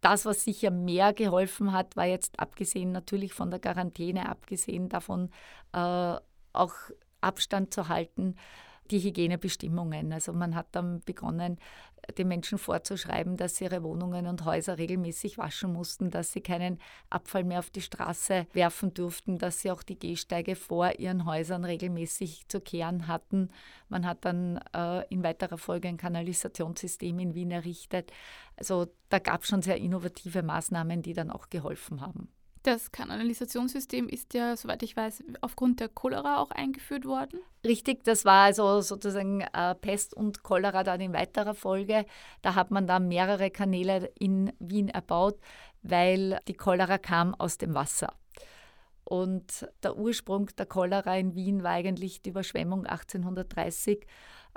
Das, 0.00 0.24
was 0.24 0.44
sicher 0.44 0.70
mehr 0.70 1.12
geholfen 1.12 1.72
hat, 1.72 1.96
war 1.96 2.06
jetzt 2.06 2.38
abgesehen 2.40 2.92
natürlich 2.92 3.34
von 3.34 3.50
der 3.50 3.60
Quarantäne, 3.60 4.28
abgesehen 4.28 4.88
davon 4.88 5.30
äh, 5.72 6.16
auch 6.52 6.74
Abstand 7.20 7.74
zu 7.74 7.88
halten, 7.88 8.36
die 8.90 9.00
Hygienebestimmungen. 9.00 10.12
Also 10.12 10.32
man 10.32 10.54
hat 10.54 10.68
dann 10.72 11.00
begonnen, 11.00 11.58
den 12.18 12.28
Menschen 12.28 12.58
vorzuschreiben, 12.58 13.36
dass 13.36 13.56
sie 13.56 13.64
ihre 13.64 13.82
Wohnungen 13.82 14.26
und 14.26 14.44
Häuser 14.44 14.78
regelmäßig 14.78 15.38
waschen 15.38 15.72
mussten, 15.72 16.10
dass 16.10 16.32
sie 16.32 16.40
keinen 16.40 16.78
Abfall 17.08 17.44
mehr 17.44 17.58
auf 17.58 17.70
die 17.70 17.82
Straße 17.82 18.46
werfen 18.52 18.94
durften, 18.94 19.38
dass 19.38 19.60
sie 19.60 19.70
auch 19.70 19.82
die 19.82 19.98
Gehsteige 19.98 20.56
vor 20.56 20.98
ihren 20.98 21.24
Häusern 21.24 21.64
regelmäßig 21.64 22.48
zu 22.48 22.60
kehren 22.60 23.06
hatten. 23.06 23.50
Man 23.88 24.06
hat 24.06 24.24
dann 24.24 24.60
äh, 24.74 25.06
in 25.08 25.22
weiterer 25.22 25.58
Folge 25.58 25.88
ein 25.88 25.96
Kanalisationssystem 25.96 27.18
in 27.18 27.34
Wien 27.34 27.50
errichtet. 27.50 28.12
Also 28.56 28.86
da 29.08 29.18
gab 29.18 29.42
es 29.42 29.48
schon 29.48 29.62
sehr 29.62 29.76
innovative 29.76 30.42
Maßnahmen, 30.42 31.02
die 31.02 31.12
dann 31.12 31.30
auch 31.30 31.50
geholfen 31.50 32.00
haben. 32.00 32.28
Das 32.62 32.92
Kanalisationssystem 32.92 34.06
ist 34.08 34.34
ja, 34.34 34.54
soweit 34.54 34.82
ich 34.82 34.94
weiß, 34.94 35.24
aufgrund 35.40 35.80
der 35.80 35.88
Cholera 35.88 36.38
auch 36.38 36.50
eingeführt 36.50 37.06
worden. 37.06 37.40
Richtig, 37.64 38.04
das 38.04 38.26
war 38.26 38.44
also 38.44 38.82
sozusagen 38.82 39.40
äh, 39.40 39.74
Pest 39.74 40.12
und 40.12 40.42
Cholera 40.42 40.82
dann 40.82 41.00
in 41.00 41.14
weiterer 41.14 41.54
Folge. 41.54 42.04
Da 42.42 42.54
hat 42.54 42.70
man 42.70 42.86
dann 42.86 43.08
mehrere 43.08 43.50
Kanäle 43.50 44.12
in 44.18 44.52
Wien 44.58 44.88
erbaut, 44.88 45.38
weil 45.82 46.38
die 46.48 46.54
Cholera 46.54 46.98
kam 46.98 47.34
aus 47.34 47.56
dem 47.56 47.74
Wasser. 47.74 48.12
Und 49.10 49.66
der 49.82 49.96
Ursprung 49.96 50.50
der 50.56 50.66
Cholera 50.66 51.18
in 51.18 51.34
Wien 51.34 51.64
war 51.64 51.72
eigentlich 51.72 52.22
die 52.22 52.30
Überschwemmung 52.30 52.86
1830 52.86 54.06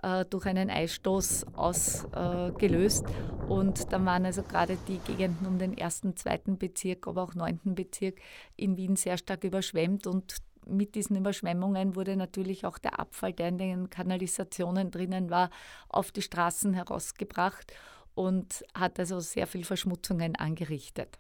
äh, 0.04 0.26
durch 0.26 0.46
einen 0.46 0.70
Eisstoß 0.70 1.48
ausgelöst. 1.56 3.04
Äh, 3.04 3.52
und 3.52 3.92
dann 3.92 4.06
waren 4.06 4.28
also 4.28 4.44
gerade 4.44 4.78
die 4.88 5.00
Gegenden 5.00 5.48
um 5.48 5.58
den 5.58 5.76
ersten, 5.76 6.16
zweiten 6.16 6.60
Bezirk, 6.60 7.08
aber 7.08 7.24
auch 7.24 7.34
neunten 7.34 7.74
Bezirk 7.74 8.20
in 8.56 8.78
Wien 8.78 8.96
sehr 8.96 9.18
stark 9.18 9.44
überschwemmt. 9.44 10.06
Und 10.06 10.36
mit 10.68 10.94
diesen 10.94 11.18
Überschwemmungen 11.18 11.96
wurde 11.96 12.16
natürlich 12.16 12.64
auch 12.64 12.78
der 12.78 13.00
Abfall, 13.00 13.34
der 13.34 13.48
in 13.48 13.58
den 13.58 13.90
Kanalisationen 13.90 14.92
drinnen 14.92 15.32
war, 15.32 15.50
auf 15.90 16.12
die 16.12 16.22
Straßen 16.22 16.76
herausgebracht 16.76 17.74
und 18.14 18.64
hat 18.76 19.00
also 19.00 19.20
sehr 19.20 19.48
viel 19.48 19.64
Verschmutzungen 19.64 20.36
angerichtet. 20.36 21.18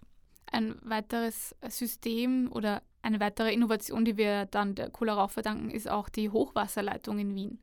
Ein 0.52 0.75
weiteres 0.84 1.56
System 1.68 2.52
oder 2.52 2.84
eine 3.03 3.19
weitere 3.19 3.53
Innovation, 3.53 4.05
die 4.05 4.17
wir 4.17 4.45
dann 4.45 4.75
der 4.75 4.89
Cholera 4.89 5.27
verdanken, 5.27 5.69
ist 5.69 5.89
auch 5.89 6.10
die 6.10 6.29
Hochwasserleitung 6.29 7.19
in 7.19 7.36
Wien. 7.36 7.60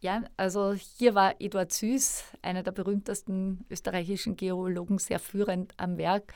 Ja, 0.00 0.24
also 0.36 0.72
hier 0.72 1.14
war 1.14 1.40
Eduard 1.40 1.72
Süß, 1.72 2.24
einer 2.42 2.62
der 2.62 2.72
berühmtesten 2.72 3.64
österreichischen 3.70 4.36
Geologen, 4.36 4.98
sehr 4.98 5.18
führend 5.18 5.74
am 5.76 5.96
Werk. 5.96 6.34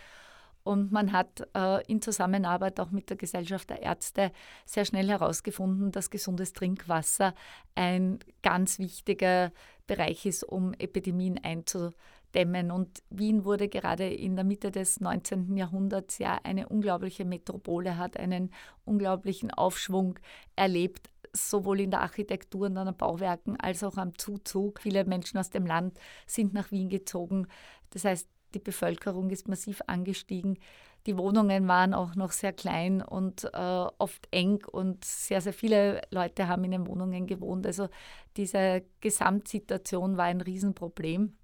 Und 0.63 0.93
man 0.93 1.13
hat 1.13 1.47
äh, 1.55 1.85
in 1.91 2.01
Zusammenarbeit 2.01 2.79
auch 2.81 2.91
mit 2.91 3.11
der 3.11 3.17
Gesellschaft 3.17 3.69
der 3.71 3.83
Ärzte 3.83 4.33
sehr 4.65 4.85
schnell 4.85 5.09
herausgefunden, 5.09 5.93
dass 5.93 6.11
gesundes 6.11 6.53
Trinkwasser 6.53 7.35
ein 7.75 8.19
ganz 8.43 8.79
wichtiger 8.79 9.53
Bereich 9.87 10.25
ist, 10.25 10.45
um 10.45 10.73
Epidemien 10.75 11.43
einzudämmen. 11.43 11.95
Und 12.35 13.03
Wien 13.11 13.45
wurde 13.45 13.69
gerade 13.69 14.09
in 14.09 14.37
der 14.37 14.45
Mitte 14.45 14.71
des 14.71 15.01
19. 15.01 15.57
Jahrhunderts 15.57 16.19
ja 16.19 16.41
eine 16.43 16.69
unglaubliche 16.69 17.25
Metropole, 17.25 17.97
hat 17.97 18.17
einen 18.17 18.51
unglaublichen 18.85 19.51
Aufschwung 19.51 20.19
erlebt 20.57 21.11
sowohl 21.37 21.81
in 21.81 21.91
der 21.91 22.01
Architektur 22.01 22.67
und 22.67 22.77
an 22.77 22.87
den 22.87 22.97
Bauwerken 22.97 23.59
als 23.59 23.83
auch 23.83 23.97
am 23.97 24.17
Zuzug. 24.17 24.81
Viele 24.81 25.05
Menschen 25.05 25.39
aus 25.39 25.51
dem 25.51 25.67
Land 25.67 25.99
sind 26.27 26.55
nach 26.55 26.71
Wien 26.71 26.89
gezogen. 26.89 27.49
Das 27.91 28.05
heißt, 28.05 28.29
die 28.55 28.61
Bevölkerung 28.61 29.31
ist 29.31 29.49
massiv 29.49 29.83
angestiegen. 29.87 30.59
Die 31.07 31.19
Wohnungen 31.19 31.69
waren 31.69 31.93
auch 31.93 32.15
noch 32.15 32.33
sehr 32.33 32.53
klein 32.53 33.03
und 33.03 33.45
äh, 33.53 33.87
oft 33.99 34.27
eng 34.31 34.65
und 34.71 35.05
sehr, 35.05 35.41
sehr 35.41 35.53
viele 35.53 36.01
Leute 36.11 36.49
haben 36.49 36.65
in 36.65 36.71
den 36.71 36.87
Wohnungen 36.87 37.27
gewohnt. 37.27 37.67
Also 37.67 37.89
diese 38.37 38.85
Gesamtsituation 39.01 40.17
war 40.17 40.25
ein 40.25 40.41
Riesenproblem. 40.41 41.37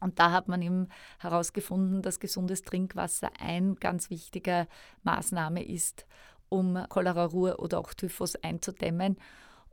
Und 0.00 0.18
da 0.18 0.32
hat 0.32 0.48
man 0.48 0.62
eben 0.62 0.88
herausgefunden, 1.18 2.02
dass 2.02 2.20
gesundes 2.20 2.62
Trinkwasser 2.62 3.30
ein 3.40 3.76
ganz 3.76 4.10
wichtiger 4.10 4.66
Maßnahme 5.02 5.64
ist, 5.64 6.06
um 6.48 6.82
Cholera, 6.88 7.24
Ruhr 7.24 7.60
oder 7.60 7.78
auch 7.78 7.94
Typhus 7.94 8.36
einzudämmen. 8.36 9.16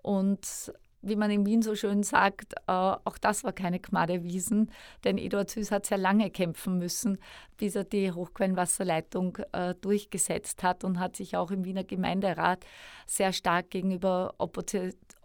Und 0.01 0.71
wie 1.05 1.15
man 1.15 1.29
in 1.29 1.45
Wien 1.45 1.61
so 1.61 1.75
schön 1.75 2.03
sagt, 2.03 2.53
äh, 2.53 2.71
auch 2.71 3.17
das 3.21 3.43
war 3.43 3.53
keine 3.53 3.79
Gmadewiesen, 3.79 4.71
denn 5.03 5.17
Eduard 5.17 5.51
Süß 5.51 5.71
hat 5.71 5.85
sehr 5.85 5.99
lange 5.99 6.31
kämpfen 6.31 6.79
müssen, 6.79 7.19
bis 7.57 7.75
er 7.75 7.83
die 7.83 8.11
Hochquellenwasserleitung 8.11 9.37
äh, 9.51 9.75
durchgesetzt 9.75 10.63
hat 10.63 10.83
und 10.83 10.99
hat 10.99 11.15
sich 11.15 11.37
auch 11.37 11.51
im 11.51 11.63
Wiener 11.63 11.83
Gemeinderat 11.83 12.65
sehr 13.05 13.33
stark 13.33 13.69
gegenüber 13.69 14.33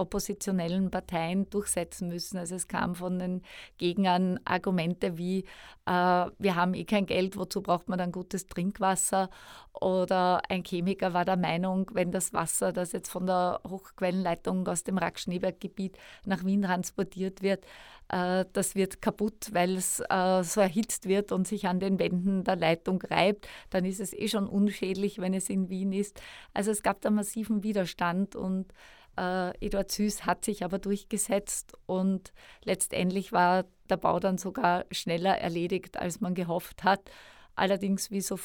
oppositionellen 0.00 0.90
Parteien 0.90 1.48
durchsetzen 1.50 2.08
müssen. 2.08 2.38
Also 2.38 2.54
es 2.54 2.68
kam 2.68 2.94
von 2.94 3.18
den 3.18 3.42
Gegnern 3.78 4.40
Argumente 4.44 5.18
wie, 5.18 5.44
äh, 5.86 5.92
wir 5.92 6.54
haben 6.54 6.74
eh 6.74 6.84
kein 6.84 7.06
Geld, 7.06 7.36
wozu 7.36 7.62
braucht 7.62 7.88
man 7.88 7.98
dann 7.98 8.12
gutes 8.12 8.46
Trinkwasser? 8.46 9.30
Oder 9.72 10.42
ein 10.48 10.64
Chemiker 10.64 11.14
war 11.14 11.24
der 11.24 11.36
Meinung, 11.36 11.90
wenn 11.92 12.10
das 12.10 12.32
Wasser, 12.32 12.72
das 12.72 12.92
jetzt 12.92 13.10
von 13.10 13.26
der 13.26 13.60
Hochquellenleitung 13.68 14.66
aus 14.66 14.82
dem 14.82 14.98
Rack-Schneeberg-Gebiet 14.98 15.96
nach 16.24 16.44
Wien 16.44 16.62
transportiert 16.62 17.42
wird, 17.42 17.64
äh, 18.10 18.44
das 18.52 18.74
wird 18.74 19.00
kaputt, 19.00 19.50
weil 19.52 19.76
es 19.76 20.00
äh, 20.00 20.42
so 20.42 20.60
erhitzt 20.60 21.06
wird 21.06 21.32
und 21.32 21.46
sich 21.46 21.66
an 21.68 21.80
den 21.80 21.98
Wänden 21.98 22.44
der 22.44 22.56
Leitung 22.56 23.00
reibt. 23.02 23.46
Dann 23.70 23.84
ist 23.84 24.00
es 24.00 24.12
eh 24.12 24.28
schon 24.28 24.48
unschädlich, 24.48 25.18
wenn 25.18 25.34
es 25.34 25.48
in 25.48 25.68
Wien 25.68 25.92
ist. 25.92 26.20
Also 26.52 26.70
es 26.72 26.82
gab 26.82 27.00
da 27.00 27.10
massiven 27.10 27.62
Widerstand 27.62 28.34
und 28.34 28.72
äh, 29.20 29.66
Eduard 29.66 29.90
Süß 29.90 30.24
hat 30.24 30.44
sich 30.44 30.64
aber 30.64 30.78
durchgesetzt 30.78 31.74
und 31.86 32.32
letztendlich 32.64 33.32
war 33.32 33.66
der 33.90 33.98
Bau 33.98 34.18
dann 34.18 34.38
sogar 34.38 34.86
schneller 34.90 35.36
erledigt, 35.36 35.98
als 35.98 36.20
man 36.20 36.34
gehofft 36.34 36.84
hat. 36.84 37.10
Allerdings, 37.54 38.10
wie 38.10 38.22
so, 38.22 38.38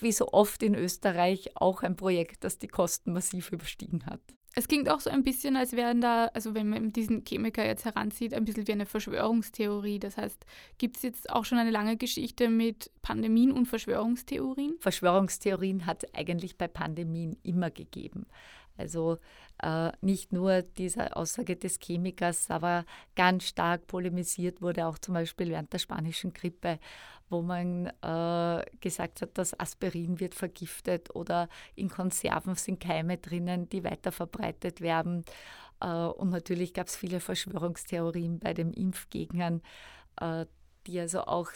wie 0.00 0.12
so 0.12 0.28
oft 0.28 0.62
in 0.62 0.74
Österreich, 0.74 1.50
auch 1.56 1.82
ein 1.82 1.96
Projekt, 1.96 2.44
das 2.44 2.58
die 2.58 2.68
Kosten 2.68 3.12
massiv 3.12 3.52
überstiegen 3.52 4.06
hat. 4.06 4.20
Es 4.54 4.68
klingt 4.68 4.90
auch 4.90 5.00
so 5.00 5.08
ein 5.08 5.22
bisschen, 5.22 5.56
als 5.56 5.72
wären 5.72 6.02
da, 6.02 6.26
also 6.26 6.54
wenn 6.54 6.68
man 6.68 6.92
diesen 6.92 7.24
Chemiker 7.24 7.64
jetzt 7.64 7.86
heranzieht, 7.86 8.34
ein 8.34 8.44
bisschen 8.44 8.66
wie 8.66 8.72
eine 8.72 8.84
Verschwörungstheorie. 8.84 9.98
Das 9.98 10.18
heißt, 10.18 10.44
gibt 10.76 10.98
es 10.98 11.02
jetzt 11.02 11.30
auch 11.30 11.46
schon 11.46 11.56
eine 11.56 11.70
lange 11.70 11.96
Geschichte 11.96 12.50
mit 12.50 12.90
Pandemien 13.00 13.50
und 13.50 13.66
Verschwörungstheorien? 13.66 14.76
Verschwörungstheorien 14.78 15.86
hat 15.86 16.04
es 16.04 16.14
eigentlich 16.14 16.58
bei 16.58 16.68
Pandemien 16.68 17.38
immer 17.42 17.70
gegeben. 17.70 18.26
Also 18.76 19.18
äh, 19.62 19.92
nicht 20.00 20.32
nur 20.32 20.62
diese 20.62 21.16
Aussage 21.16 21.56
des 21.56 21.78
Chemikers, 21.80 22.50
aber 22.50 22.84
ganz 23.14 23.44
stark 23.44 23.86
polemisiert 23.86 24.62
wurde 24.62 24.86
auch 24.86 24.98
zum 24.98 25.14
Beispiel 25.14 25.50
während 25.50 25.72
der 25.72 25.78
spanischen 25.78 26.32
Grippe, 26.32 26.78
wo 27.28 27.42
man 27.42 27.86
äh, 28.02 28.64
gesagt 28.80 29.22
hat, 29.22 29.38
dass 29.38 29.58
Aspirin 29.58 30.20
wird 30.20 30.34
vergiftet 30.34 31.14
oder 31.14 31.48
in 31.74 31.88
Konserven 31.88 32.54
sind 32.54 32.80
Keime 32.80 33.18
drinnen, 33.18 33.68
die 33.68 33.84
weiter 33.84 34.12
verbreitet 34.12 34.80
werden. 34.80 35.24
Äh, 35.80 35.86
und 35.86 36.30
natürlich 36.30 36.74
gab 36.74 36.88
es 36.88 36.96
viele 36.96 37.20
Verschwörungstheorien 37.20 38.38
bei 38.38 38.54
den 38.54 38.72
Impfgegnern, 38.72 39.62
äh, 40.20 40.46
die 40.86 41.00
also 41.00 41.22
auch 41.22 41.50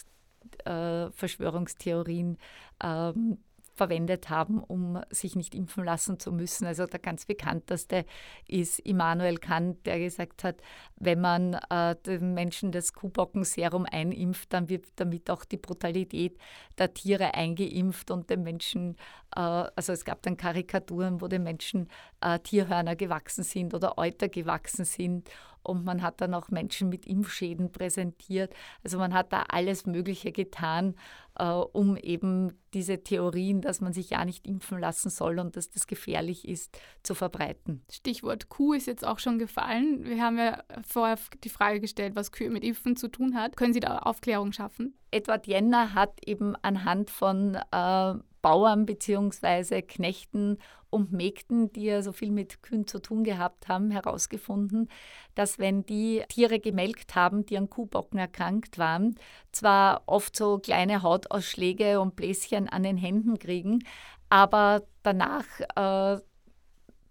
äh, 0.65 1.11
Verschwörungstheorien 1.11 2.39
ähm, 2.83 3.39
verwendet 3.77 4.31
haben, 4.31 4.63
um 4.63 5.01
sich 5.11 5.37
nicht 5.37 5.55
impfen 5.55 5.85
lassen 5.85 6.19
zu 6.19 6.33
müssen. 6.33 6.67
Also 6.67 6.87
der 6.87 6.99
ganz 6.99 7.27
bekannteste 7.27 8.05
ist 8.49 8.79
Immanuel 8.81 9.39
Kant, 9.39 9.87
der 9.87 9.99
gesagt 9.99 10.45
hat, 10.45 10.57
wenn 10.97 11.21
man 11.21 11.55
äh, 11.71 11.95
den 12.07 12.35
Menschen 12.35 12.73
das 12.73 12.93
Kuhbockenserum 12.93 13.87
einimpft, 13.91 14.53
dann 14.53 14.69
wird 14.69 14.87
damit 14.97 15.31
auch 15.31 15.45
die 15.45 15.59
Brutalität 15.59 16.39
der 16.79 16.95
Tiere 16.95 17.35
eingeimpft 17.35 18.11
und 18.11 18.31
den 18.31 18.43
Menschen, 18.43 18.97
äh, 19.35 19.41
also 19.41 19.93
es 19.93 20.05
gab 20.05 20.23
dann 20.23 20.37
Karikaturen, 20.37 21.21
wo 21.21 21.29
den 21.29 21.43
Menschen 21.43 21.89
äh, 22.21 22.39
Tierhörner 22.39 22.97
gewachsen 22.97 23.45
sind 23.45 23.75
oder 23.75 23.99
Euter 23.99 24.29
gewachsen 24.29 24.85
sind 24.85 25.29
und 25.67 25.85
man 25.85 26.03
hat 26.03 26.21
dann 26.21 26.33
auch 26.35 26.49
Menschen 26.49 26.89
mit 26.89 27.07
Impfschäden 27.07 27.73
präsentiert. 27.73 28.55
Also 28.85 28.99
man 28.99 29.13
hat 29.13 29.33
da 29.33 29.45
alles 29.49 29.85
Mögliche 29.85 30.31
getan, 30.31 30.95
äh, 31.39 31.45
um 31.45 31.97
eben 31.97 32.53
diese 32.75 33.03
Theorien, 33.03 33.61
dass 33.61 33.81
man 33.81 33.93
sich 33.93 34.11
ja 34.11 34.25
nicht 34.25 34.47
impfen 34.47 34.79
lassen 34.79 35.11
soll 35.11 35.39
und 35.39 35.57
dass 35.57 35.71
das 35.71 35.87
gefährlich 35.87 36.47
ist, 36.47 36.79
zu 37.03 37.15
verbreiten. 37.15 37.83
Stichwort 37.91 38.49
Kuh 38.49 38.75
ist 38.75 38.87
jetzt 38.87 39.07
auch 39.07 39.19
schon 39.19 39.39
gefallen. 39.39 40.05
Wir 40.05 40.23
haben 40.23 40.39
ja 40.39 40.63
vorher 40.87 41.19
die 41.45 41.49
Frage 41.49 41.81
gestellt, 41.81 42.17
was 42.17 42.33
Kühe 42.33 42.51
mit 42.51 42.65
Impfen 42.65 42.97
zu 42.97 43.09
tun 43.09 43.35
hat. 43.35 43.57
Können 43.57 43.73
Sie 43.73 43.81
da 43.81 43.99
Aufklärung 43.99 44.53
schaffen? 44.53 44.95
Edward 45.11 45.47
Jenner 45.47 45.95
hat 45.95 46.21
eben 46.27 46.57
anhand 46.57 47.11
von 47.11 47.55
äh, 47.55 48.15
Bauern 48.43 48.87
bzw. 48.87 49.83
Knechten 49.83 50.59
und 50.97 51.13
Mägden, 51.13 51.71
die 51.73 51.85
ja 51.85 52.03
so 52.03 52.11
viel 52.11 52.31
mit 52.31 52.63
Kühen 52.63 52.87
zu 52.87 53.01
tun 53.01 53.23
gehabt 53.23 53.69
haben, 53.69 53.91
herausgefunden, 53.91 54.89
dass 55.35 55.59
wenn 55.59 55.85
die 55.85 56.23
Tiere 56.29 56.59
gemelkt 56.59 57.15
haben, 57.15 57.45
die 57.45 57.59
an 57.59 57.71
Kuhbocken 57.71 58.19
erkrankt 58.19 58.79
waren, 58.79 59.15
zwar 59.53 60.03
oft 60.07 60.35
so 60.35 60.59
kleine 60.59 61.03
Hautausschläge 61.03 62.01
und 62.01 62.17
Bläschen 62.17 62.69
an 62.69 62.83
den 62.83 62.97
Händen 62.97 63.39
kriegen, 63.39 63.85
aber 64.31 64.83
danach 65.03 65.45
äh, 65.77 66.21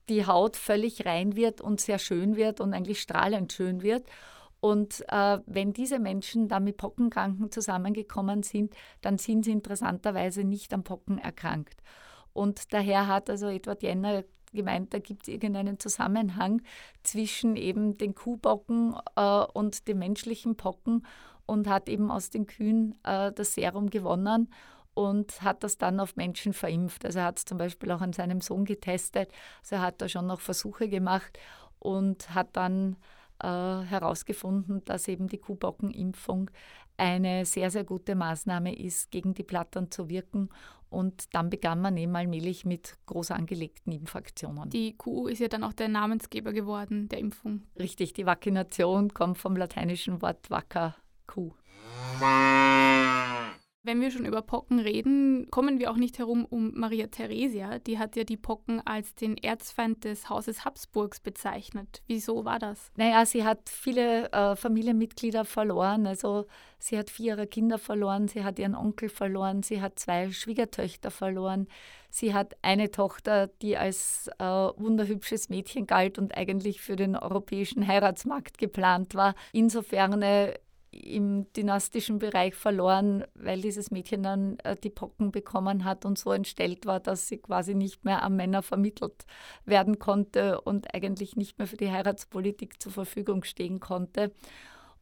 die 0.09 0.25
Haut 0.25 0.57
völlig 0.57 1.05
rein 1.05 1.35
wird 1.35 1.61
und 1.61 1.79
sehr 1.79 1.99
schön 1.99 2.35
wird 2.35 2.59
und 2.59 2.73
eigentlich 2.73 3.01
strahlend 3.01 3.53
schön 3.53 3.81
wird. 3.83 4.05
Und 4.59 5.03
äh, 5.09 5.39
wenn 5.45 5.73
diese 5.73 5.99
Menschen 5.99 6.47
dann 6.47 6.63
mit 6.63 6.77
Pockenkranken 6.77 7.51
zusammengekommen 7.51 8.41
sind, 8.41 8.73
dann 9.01 9.19
sind 9.19 9.45
sie 9.45 9.51
interessanterweise 9.51 10.43
nicht 10.43 10.73
am 10.73 10.83
Pocken 10.83 11.19
erkrankt. 11.19 11.75
Und 12.35 12.73
daher 12.73 13.07
hat 13.07 13.29
also 13.29 13.47
Edward 13.47 13.81
Jenner 13.81 14.25
gemeint, 14.51 14.93
da 14.93 14.99
gibt 14.99 15.23
es 15.23 15.29
irgendeinen 15.29 15.79
Zusammenhang 15.79 16.61
zwischen 17.01 17.55
eben 17.55 17.97
den 17.97 18.13
Kuhbocken 18.13 18.93
äh, 19.15 19.45
und 19.53 19.87
dem 19.87 19.99
menschlichen 19.99 20.57
Pocken 20.57 21.05
und 21.45 21.69
hat 21.69 21.87
eben 21.87 22.11
aus 22.11 22.29
den 22.31 22.45
Kühen 22.45 22.93
äh, 23.03 23.31
das 23.31 23.53
Serum 23.53 23.89
gewonnen 23.89 24.51
und 24.93 25.41
hat 25.43 25.63
das 25.63 25.77
dann 25.77 26.01
auf 26.01 26.17
Menschen 26.17 26.51
verimpft. 26.51 27.05
Also 27.05 27.21
hat 27.21 27.37
es 27.37 27.45
zum 27.45 27.57
Beispiel 27.57 27.89
auch 27.91 28.01
an 28.01 28.11
seinem 28.11 28.41
Sohn 28.41 28.65
getestet. 28.65 29.29
Also 29.61 29.75
er 29.75 29.81
hat 29.81 30.01
da 30.01 30.09
schon 30.09 30.27
noch 30.27 30.41
Versuche 30.41 30.89
gemacht 30.89 31.39
und 31.79 32.35
hat 32.35 32.49
dann 32.57 32.97
äh, 33.41 33.47
herausgefunden, 33.47 34.83
dass 34.83 35.07
eben 35.07 35.29
die 35.29 35.37
Kuhbockenimpfung 35.37 36.51
eine 36.97 37.45
sehr, 37.45 37.71
sehr 37.71 37.83
gute 37.85 38.15
Maßnahme 38.15 38.75
ist, 38.75 39.11
gegen 39.11 39.33
die 39.33 39.43
Plattern 39.43 39.89
zu 39.89 40.09
wirken. 40.09 40.49
Und 40.95 41.35
dann 41.35 41.49
begann 41.49 41.81
man 41.81 41.97
eben 41.97 42.15
allmählich 42.15 42.63
mit 42.63 42.95
groß 43.07 43.31
angelegten 43.31 43.91
Impfaktionen. 43.91 44.69
Die 44.69 44.95
Kuh 44.95 45.27
ist 45.27 45.39
ja 45.39 45.49
dann 45.49 45.65
auch 45.65 45.73
der 45.73 45.89
Namensgeber 45.89 46.53
geworden 46.53 47.09
der 47.09 47.19
Impfung. 47.19 47.63
Richtig, 47.77 48.13
die 48.13 48.25
Vaccination 48.25 49.13
kommt 49.13 49.37
vom 49.37 49.57
lateinischen 49.57 50.21
Wort 50.21 50.49
Vacca, 50.49 50.95
Kuh. 51.27 51.51
Wenn 53.85 54.01
wir 54.01 54.09
schon 54.09 54.25
über 54.25 54.41
Pocken 54.41 54.79
reden, 54.79 55.47
kommen 55.51 55.77
wir 55.77 55.91
auch 55.91 55.95
nicht 55.95 56.17
herum 56.17 56.45
um 56.45 56.71
Maria 56.73 57.05
Theresia. 57.05 57.77
Die 57.77 57.99
hat 57.99 58.15
ja 58.15 58.23
die 58.23 58.35
Pocken 58.35 58.81
als 58.83 59.13
den 59.13 59.37
Erzfeind 59.37 60.05
des 60.05 60.27
Hauses 60.27 60.65
Habsburgs 60.65 61.19
bezeichnet. 61.19 62.01
Wieso 62.07 62.45
war 62.45 62.57
das? 62.57 62.91
Naja, 62.97 63.23
sie 63.27 63.43
hat 63.43 63.69
viele 63.69 64.31
äh, 64.31 64.55
Familienmitglieder 64.55 65.45
verloren. 65.45 66.07
Also 66.07 66.47
sie 66.79 66.97
hat 66.97 67.11
vier 67.11 67.35
ihrer 67.35 67.45
Kinder 67.45 67.77
verloren, 67.77 68.27
sie 68.27 68.43
hat 68.43 68.57
ihren 68.57 68.73
Onkel 68.73 69.07
verloren, 69.07 69.61
sie 69.61 69.81
hat 69.81 69.99
zwei 69.99 70.31
Schwiegertöchter 70.31 71.11
verloren. 71.11 71.67
Sie 72.09 72.33
hat 72.33 72.55
eine 72.61 72.91
Tochter, 72.91 73.47
die 73.61 73.75
als 73.77 74.29
äh, 74.39 74.43
wunderhübsches 74.43 75.49
Mädchen 75.49 75.85
galt 75.85 76.17
und 76.17 76.35
eigentlich 76.37 76.79
für 76.81 76.95
den 76.95 77.15
europäischen 77.17 77.85
Heiratsmarkt 77.87 78.57
geplant 78.57 79.15
war. 79.15 79.35
Insofern 79.51 80.21
äh, 80.21 80.53
im 80.95 81.51
dynastischen 81.53 82.19
Bereich 82.19 82.55
verloren, 82.55 83.25
weil 83.35 83.61
dieses 83.61 83.91
Mädchen 83.91 84.23
dann 84.23 84.57
äh, 84.63 84.75
die 84.75 84.89
Pocken 84.89 85.31
bekommen 85.31 85.83
hat 85.83 86.05
und 86.05 86.17
so 86.17 86.31
entstellt 86.31 86.85
war, 86.85 86.99
dass 86.99 87.27
sie 87.27 87.37
quasi 87.37 87.75
nicht 87.75 88.05
mehr 88.05 88.23
an 88.23 88.35
Männer 88.35 88.61
vermittelt 88.61 89.25
werden 89.65 89.99
konnte 89.99 90.61
und 90.61 90.93
eigentlich 90.93 91.35
nicht 91.35 91.57
mehr 91.57 91.67
für 91.67 91.77
die 91.77 91.91
Heiratspolitik 91.91 92.81
zur 92.81 92.91
Verfügung 92.91 93.43
stehen 93.43 93.79
konnte. 93.79 94.31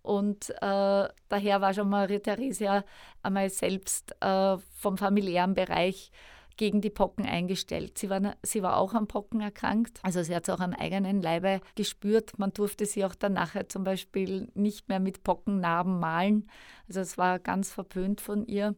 Und 0.01 0.49
äh, 0.49 1.07
daher 1.29 1.61
war 1.61 1.73
schon 1.73 1.89
Maria 1.89 2.19
Theresia 2.19 2.83
einmal 3.21 3.49
selbst 3.49 4.15
äh, 4.21 4.57
vom 4.57 4.97
familiären 4.97 5.53
Bereich 5.53 6.11
gegen 6.57 6.81
die 6.81 6.89
Pocken 6.89 7.25
eingestellt. 7.25 7.97
Sie 7.97 8.09
war, 8.09 8.35
sie 8.43 8.63
war 8.63 8.77
auch 8.77 8.93
am 8.93 9.07
Pocken 9.07 9.41
erkrankt, 9.41 9.99
also 10.03 10.23
sie 10.23 10.35
hat 10.35 10.47
es 10.47 10.53
auch 10.53 10.59
am 10.59 10.73
eigenen 10.73 11.21
Leibe 11.21 11.61
gespürt. 11.75 12.37
Man 12.37 12.51
durfte 12.51 12.85
sie 12.85 13.05
auch 13.05 13.15
dann 13.15 13.33
nachher 13.33 13.69
zum 13.69 13.83
Beispiel 13.83 14.49
nicht 14.53 14.89
mehr 14.89 14.99
mit 14.99 15.23
Pockennarben 15.23 15.99
malen. 15.99 16.49
Also 16.87 16.99
es 16.99 17.17
war 17.17 17.39
ganz 17.39 17.71
verpönt 17.71 18.21
von 18.21 18.45
ihr. 18.45 18.75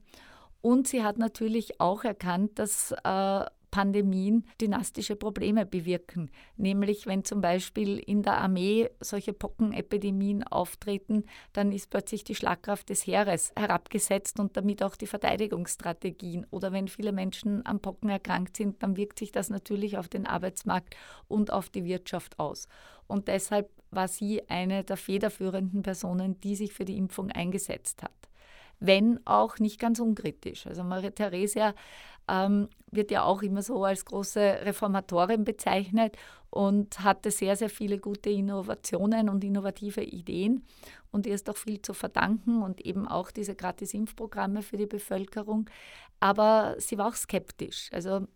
Und 0.61 0.87
sie 0.87 1.03
hat 1.03 1.17
natürlich 1.17 1.79
auch 1.79 2.03
erkannt, 2.03 2.57
dass 2.57 2.91
äh, 3.03 3.45
Pandemien 3.75 4.45
dynastische 4.61 5.17
Probleme 5.17 5.65
bewirken. 5.65 6.31
Nämlich 6.55 7.07
wenn 7.07 7.25
zum 7.25 7.41
Beispiel 7.41 7.97
in 7.97 8.23
der 8.23 8.37
Armee 8.37 8.89
solche 9.01 9.33
Pockenepidemien 9.33 10.43
auftreten, 10.43 11.25
dann 11.51 11.73
ist 11.73 11.89
plötzlich 11.89 12.23
die 12.23 12.35
Schlagkraft 12.35 12.87
des 12.87 13.05
Heeres 13.05 13.51
herabgesetzt 13.57 14.39
und 14.39 14.55
damit 14.55 14.81
auch 14.81 14.95
die 14.95 15.07
Verteidigungsstrategien. 15.07 16.47
Oder 16.51 16.71
wenn 16.71 16.87
viele 16.87 17.11
Menschen 17.11 17.65
am 17.65 17.81
Pocken 17.81 18.07
erkrankt 18.07 18.55
sind, 18.55 18.81
dann 18.81 18.95
wirkt 18.95 19.19
sich 19.19 19.33
das 19.33 19.49
natürlich 19.49 19.97
auf 19.97 20.07
den 20.07 20.25
Arbeitsmarkt 20.25 20.95
und 21.27 21.51
auf 21.51 21.67
die 21.67 21.83
Wirtschaft 21.83 22.39
aus. 22.39 22.69
Und 23.07 23.27
deshalb 23.27 23.69
war 23.91 24.07
sie 24.07 24.47
eine 24.47 24.85
der 24.85 24.95
federführenden 24.95 25.83
Personen, 25.83 26.39
die 26.39 26.55
sich 26.55 26.71
für 26.71 26.85
die 26.85 26.97
Impfung 26.97 27.29
eingesetzt 27.29 28.03
hat 28.03 28.13
wenn 28.79 29.19
auch 29.25 29.59
nicht 29.59 29.79
ganz 29.79 29.99
unkritisch. 29.99 30.67
Also 30.67 30.83
Maria 30.83 31.11
Theresia 31.11 31.73
ähm, 32.29 32.69
wird 32.91 33.11
ja 33.11 33.23
auch 33.23 33.41
immer 33.41 33.61
so 33.61 33.83
als 33.83 34.05
große 34.05 34.39
Reformatorin 34.39 35.43
bezeichnet 35.43 36.17
und 36.49 37.01
hatte 37.01 37.31
sehr, 37.31 37.55
sehr 37.55 37.69
viele 37.69 37.99
gute 37.99 38.29
Innovationen 38.29 39.29
und 39.29 39.43
innovative 39.43 40.01
Ideen. 40.01 40.63
Und 41.11 41.25
ihr 41.25 41.35
ist 41.35 41.49
auch 41.49 41.57
viel 41.57 41.81
zu 41.81 41.93
verdanken 41.93 42.61
und 42.63 42.81
eben 42.85 43.07
auch 43.07 43.31
diese 43.31 43.55
Gratis-Impfprogramme 43.55 44.61
für 44.61 44.77
die 44.77 44.85
Bevölkerung. 44.85 45.69
Aber 46.19 46.75
sie 46.77 46.97
war 46.97 47.09
auch 47.09 47.15
skeptisch. 47.15 47.89
Also 47.91 48.27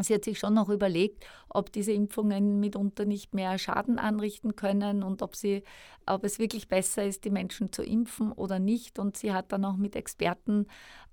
Sie 0.00 0.14
hat 0.14 0.24
sich 0.24 0.38
schon 0.38 0.54
noch 0.54 0.68
überlegt, 0.68 1.26
ob 1.48 1.72
diese 1.72 1.92
Impfungen 1.92 2.60
mitunter 2.60 3.04
nicht 3.04 3.34
mehr 3.34 3.58
Schaden 3.58 3.98
anrichten 3.98 4.56
können 4.56 5.02
und 5.02 5.20
ob, 5.20 5.34
sie, 5.36 5.62
ob 6.06 6.24
es 6.24 6.38
wirklich 6.38 6.68
besser 6.68 7.04
ist, 7.04 7.24
die 7.24 7.30
Menschen 7.30 7.72
zu 7.72 7.82
impfen 7.82 8.32
oder 8.32 8.58
nicht. 8.58 8.98
Und 8.98 9.16
sie 9.16 9.32
hat 9.32 9.52
dann 9.52 9.64
auch 9.64 9.76
mit 9.76 9.96
Experten 9.96 10.66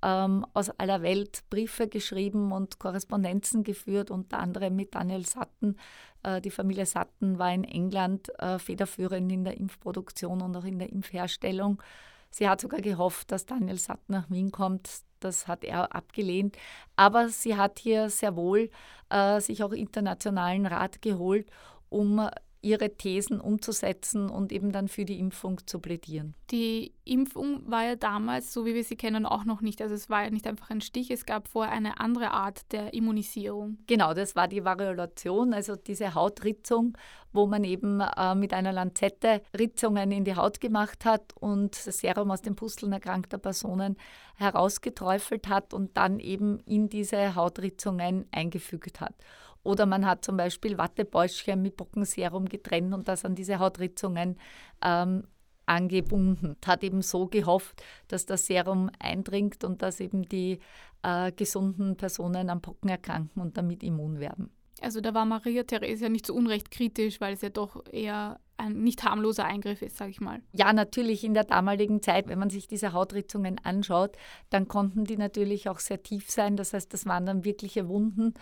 ähm, 0.04 0.46
aus 0.54 0.70
aller 0.70 1.02
Welt 1.02 1.44
Briefe 1.50 1.88
geschrieben 1.88 2.52
und 2.52 2.80
Korrespondenzen 2.80 3.64
geführt, 3.64 4.12
unter 4.12 4.40
anderem 4.40 4.76
mit 4.76 4.96
Daniel 4.96 5.26
Satten. 5.26 5.76
Äh, 6.24 6.40
die 6.40 6.52
Familie 6.52 6.86
Satten 6.86 7.40
war 7.40 7.54
in 7.54 7.64
England 7.64 8.30
äh, 8.40 8.60
federführend 8.60 9.32
in 9.32 9.44
der 9.44 9.58
Impfproduktion 9.58 10.42
und 10.42 10.56
auch 10.56 10.66
in 10.66 10.80
der 10.80 10.92
Impfherstellung. 10.92 11.82
Sie 12.30 12.48
hat 12.48 12.62
sogar 12.62 12.82
gehofft, 12.82 13.32
dass 13.32 13.46
Daniel 13.46 13.80
Satt 13.80 14.08
nach 14.08 14.30
Wien 14.30 14.52
kommt. 14.52 15.07
Das 15.20 15.48
hat 15.48 15.64
er 15.64 15.96
abgelehnt. 15.96 16.58
Aber 16.96 17.30
sie 17.30 17.56
hat 17.58 17.80
hier 17.80 18.10
sehr 18.10 18.36
wohl 18.36 18.70
äh, 19.10 19.40
sich 19.42 19.64
auch 19.64 19.72
internationalen 19.72 20.66
Rat 20.66 21.02
geholt, 21.02 21.48
um 21.90 22.30
ihre 22.62 22.96
Thesen 22.96 23.40
umzusetzen 23.40 24.30
und 24.30 24.52
eben 24.52 24.72
dann 24.72 24.88
für 24.88 25.06
die 25.06 25.20
Impfung 25.20 25.66
zu 25.66 25.80
plädieren. 25.80 26.34
Die 26.52 26.94
Impfung 27.06 27.70
war 27.70 27.84
ja 27.84 27.96
damals, 27.96 28.54
so 28.54 28.66
wie 28.66 28.74
wir 28.74 28.84
sie 28.84 28.96
kennen, 28.96 29.26
auch 29.26 29.46
noch 29.46 29.62
nicht. 29.62 29.82
Also 29.82 29.96
es 29.96 30.10
war 30.10 30.24
ja 30.24 30.30
nicht 30.30 30.48
einfach 30.48 30.70
ein 30.70 30.82
Stich, 30.82 31.12
es 31.12 31.26
gab 31.26 31.48
vorher 31.48 31.74
eine 31.74 32.00
andere 32.00 32.32
Art 32.32 32.72
der 32.72 32.94
Immunisierung. 32.94 33.78
Genau, 33.88 34.14
das 34.14 34.36
war 34.36 34.48
die 34.48 34.64
Variolation, 34.64 35.54
also 35.54 35.76
diese 35.76 36.16
Hautritzung, 36.16 36.98
wo 37.32 37.48
man 37.48 37.64
eben 37.64 38.02
äh, 38.02 38.36
mit 38.36 38.54
einer 38.54 38.74
Lanzette 38.74 39.42
Ritzungen 39.58 40.12
in 40.12 40.24
die 40.24 40.36
Haut 40.36 40.60
gemacht 40.60 41.06
hat 41.06 41.34
und 41.40 41.86
das 41.86 42.00
Serum 42.00 42.32
aus 42.32 42.42
den 42.42 42.56
Pusteln 42.56 42.92
erkrankter 42.92 43.38
Personen 43.38 43.98
herausgeträufelt 44.36 45.48
hat 45.48 45.74
und 45.74 45.98
dann 45.98 46.20
eben 46.20 46.60
in 46.62 46.90
diese 46.90 47.36
Hautritzungen 47.36 48.26
eingefügt 48.32 49.02
hat. 49.02 49.14
Oder 49.64 49.86
man 49.86 50.06
hat 50.06 50.24
zum 50.24 50.38
Beispiel 50.38 50.78
Wattebäuschen 50.78 51.62
mit 51.62 51.78
Bockenserum 51.78 52.46
getrennt 52.46 52.94
und 52.94 53.08
das 53.08 53.26
an 53.26 53.36
diese 53.36 53.60
Hautritzungen 53.60 54.38
ähm, 54.84 55.24
angebunden. 55.66 56.56
Hat 56.66 56.84
eben 56.84 57.02
so 57.02 57.28
gehofft, 57.28 57.84
dass 58.08 58.26
das 58.26 58.48
Serum 58.48 58.90
eindringt 59.00 59.64
und 59.64 59.82
dass 59.82 60.00
eben 60.00 60.24
die 60.24 60.60
äh, 61.04 61.32
gesunden 61.32 61.98
Personen 61.98 62.50
am 62.50 62.62
Pocken 62.62 62.90
erkranken 62.90 63.42
und 63.42 63.58
damit 63.58 63.84
immun 63.84 64.20
werden. 64.20 64.50
Also 64.82 65.02
da 65.02 65.14
war 65.14 65.26
Maria 65.26 65.64
Theresia 65.64 66.10
nicht 66.10 66.28
so 66.28 66.36
unrecht 66.36 66.70
kritisch, 66.70 67.20
weil 67.20 67.34
es 67.34 67.42
ja 67.42 67.50
doch 67.50 67.84
eher 67.92 68.40
ein 68.58 68.84
nicht 68.84 69.04
harmloser 69.04 69.46
Eingriff 69.46 69.82
ist, 69.82 69.98
sage 69.98 70.12
ich 70.12 70.22
mal. 70.22 70.42
Ja, 70.54 70.74
natürlich 70.74 71.24
in 71.24 71.34
der 71.34 71.44
damaligen 71.44 72.02
Zeit, 72.02 72.28
wenn 72.28 72.40
man 72.40 72.50
sich 72.50 72.68
diese 72.68 72.94
Hautritzungen 72.94 73.60
anschaut, 73.64 74.18
dann 74.50 74.68
konnten 74.68 75.06
die 75.06 75.18
natürlich 75.18 75.70
auch 75.70 75.80
sehr 75.80 76.02
tief 76.02 76.30
sein. 76.30 76.58
Das 76.58 76.74
heißt, 76.74 76.94
das 76.94 77.06
waren 77.06 77.26
dann 77.26 77.44
wirkliche 77.44 77.88
Wunden 77.88 78.34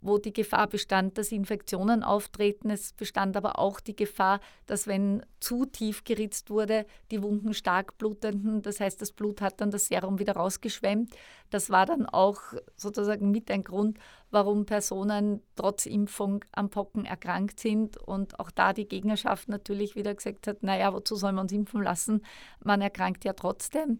wo 0.00 0.18
die 0.18 0.32
Gefahr 0.32 0.68
bestand, 0.68 1.18
dass 1.18 1.32
Infektionen 1.32 2.02
auftreten. 2.02 2.70
Es 2.70 2.92
bestand 2.92 3.36
aber 3.36 3.58
auch 3.58 3.80
die 3.80 3.96
Gefahr, 3.96 4.40
dass 4.66 4.86
wenn 4.86 5.24
zu 5.40 5.64
tief 5.64 6.04
geritzt 6.04 6.50
wurde, 6.50 6.86
die 7.10 7.22
Wunden 7.22 7.52
stark 7.52 7.98
blutenden. 7.98 8.62
Das 8.62 8.80
heißt, 8.80 9.02
das 9.02 9.12
Blut 9.12 9.40
hat 9.40 9.60
dann 9.60 9.70
das 9.70 9.86
Serum 9.86 10.18
wieder 10.18 10.34
rausgeschwemmt. 10.34 11.14
Das 11.50 11.70
war 11.70 11.86
dann 11.86 12.06
auch 12.06 12.40
sozusagen 12.76 13.30
mit 13.30 13.50
ein 13.50 13.64
Grund, 13.64 13.98
warum 14.30 14.66
Personen 14.66 15.42
trotz 15.56 15.86
Impfung 15.86 16.44
am 16.52 16.70
Pocken 16.70 17.04
erkrankt 17.04 17.58
sind. 17.58 17.96
Und 17.96 18.38
auch 18.38 18.50
da 18.50 18.72
die 18.72 18.86
Gegnerschaft 18.86 19.48
natürlich 19.48 19.96
wieder 19.96 20.14
gesagt 20.14 20.46
hat, 20.46 20.62
naja, 20.62 20.92
wozu 20.92 21.16
soll 21.16 21.32
man 21.32 21.42
uns 21.42 21.52
impfen 21.52 21.82
lassen? 21.82 22.22
Man 22.62 22.80
erkrankt 22.80 23.24
ja 23.24 23.32
trotzdem. 23.32 23.98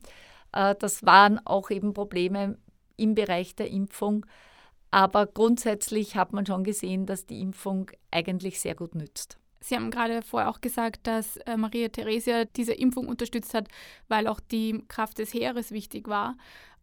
Äh, 0.53 0.77
das 0.79 1.05
waren 1.05 1.45
auch 1.45 1.71
eben 1.71 1.93
Probleme 1.93 2.57
im 2.97 3.15
Bereich 3.15 3.55
der 3.55 3.71
Impfung 3.71 4.27
aber 4.91 5.27
grundsätzlich 5.27 6.17
hat 6.17 6.33
man 6.33 6.47
schon 6.47 6.65
gesehen, 6.65 7.07
dass 7.07 7.27
die 7.27 7.41
Impfung 7.41 7.91
eigentlich 8.11 8.61
sehr 8.61 8.75
gut 8.75 8.95
nützt. 8.95 9.39
Sie 9.61 9.75
haben 9.75 9.91
gerade 9.91 10.23
vorher 10.23 10.49
auch 10.49 10.61
gesagt, 10.61 11.07
dass 11.07 11.37
äh, 11.39 11.57
Maria 11.57 11.89
Theresia 11.89 12.45
diese 12.45 12.73
Impfung 12.73 13.09
unterstützt 13.09 13.55
hat, 13.55 13.69
weil 14.07 14.27
auch 14.29 14.41
die 14.41 14.85
Kraft 14.89 15.19
des 15.19 15.35
Heeres 15.35 15.73
wichtig 15.73 16.09
war. 16.09 16.37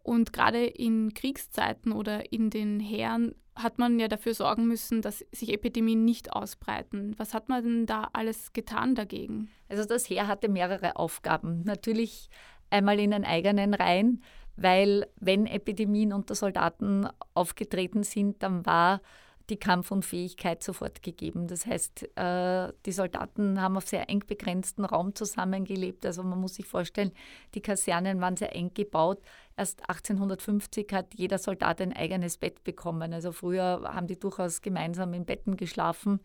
Und 0.04 0.34
gerade 0.34 0.66
in 0.66 1.14
Kriegszeiten 1.14 1.92
oder 1.92 2.32
in 2.32 2.50
den 2.50 2.80
Heeren 2.80 3.34
hat 3.56 3.80
man 3.80 4.00
ja 4.00 4.08
dafür 4.08 4.34
sorgen 4.34 4.68
müssen, 4.68 5.02
dass 5.02 5.26
sich 5.32 5.52
Epidemien 5.52 6.04
nicht 6.04 6.34
ausbreiten. 6.34 7.16
Was 7.18 7.34
hat 7.34 7.50
man 7.50 7.64
denn 7.64 7.86
da 7.86 8.10
alles 8.12 8.52
getan 8.52 8.96
dagegen? 8.96 9.50
Also 9.70 9.86
das 9.86 10.10
Heer 10.10 10.28
hatte 10.28 10.50
mehrere 10.50 10.98
Aufgaben. 10.98 11.64
Natürlich 11.64 12.30
einmal 12.70 13.00
in 13.00 13.12
den 13.12 13.24
eigenen 13.24 13.74
Reihen 13.74 14.22
weil 14.56 15.08
wenn 15.20 15.46
Epidemien 15.46 16.14
unter 16.14 16.36
Soldaten 16.36 17.08
aufgetreten 17.34 18.04
sind, 18.04 18.42
dann 18.42 18.66
war 18.66 19.02
die 19.50 19.58
Kampfunfähigkeit 19.58 20.64
sofort 20.64 21.04
gegeben. 21.04 21.48
Das 21.48 21.66
heißt, 21.66 22.18
äh, 22.18 22.74
die 22.86 22.92
Soldaten 22.92 23.62
haben 23.62 23.78
auf 23.78 23.88
sehr 23.88 24.10
eng 24.10 24.24
begrenzten 24.26 24.86
Raum 24.86 25.14
zusammengelebt. 25.14 26.06
Also 26.06 26.24
man 26.24 26.40
muss 26.40 26.56
sich 26.56 26.66
vorstellen, 26.66 27.12
die 27.54 27.62
Kasernen 27.62 28.22
waren 28.22 28.38
sehr 28.38 28.56
eng 28.56 28.72
gebaut. 28.74 29.20
Erst 29.56 29.88
1850 29.88 30.92
hat 30.92 31.14
jeder 31.14 31.38
Soldat 31.38 31.80
ein 31.80 31.94
eigenes 31.94 32.38
Bett 32.38 32.64
bekommen. 32.64 33.14
Also 33.14 33.32
früher 33.32 33.82
haben 33.84 34.08
die 34.08 34.20
durchaus 34.20 34.62
gemeinsam 34.62 35.14
in 35.14 35.26
Betten 35.26 35.58
geschlafen. 35.58 36.20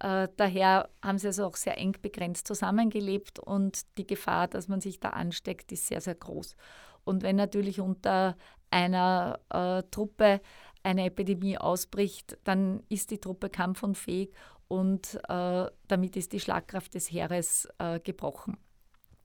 Äh, 0.00 0.28
daher 0.36 0.90
haben 1.02 1.18
sie 1.18 1.28
also 1.28 1.46
auch 1.46 1.56
sehr 1.56 1.78
eng 1.78 1.96
begrenzt 2.02 2.46
zusammengelebt 2.46 3.38
und 3.38 3.82
die 3.96 4.06
Gefahr, 4.06 4.48
dass 4.48 4.68
man 4.68 4.80
sich 4.80 5.00
da 5.00 5.10
ansteckt, 5.10 5.72
ist 5.72 5.86
sehr, 5.86 6.00
sehr 6.00 6.16
groß. 6.16 6.56
Und 7.04 7.22
wenn 7.22 7.36
natürlich 7.36 7.80
unter 7.80 8.36
einer 8.70 9.38
äh, 9.50 9.82
Truppe 9.90 10.40
eine 10.82 11.06
Epidemie 11.06 11.58
ausbricht, 11.58 12.38
dann 12.44 12.82
ist 12.88 13.10
die 13.10 13.18
Truppe 13.18 13.48
kampfunfähig 13.48 14.32
und 14.68 15.18
äh, 15.28 15.66
damit 15.88 16.16
ist 16.16 16.32
die 16.32 16.40
Schlagkraft 16.40 16.94
des 16.94 17.10
Heeres 17.10 17.68
äh, 17.78 18.00
gebrochen. 18.00 18.58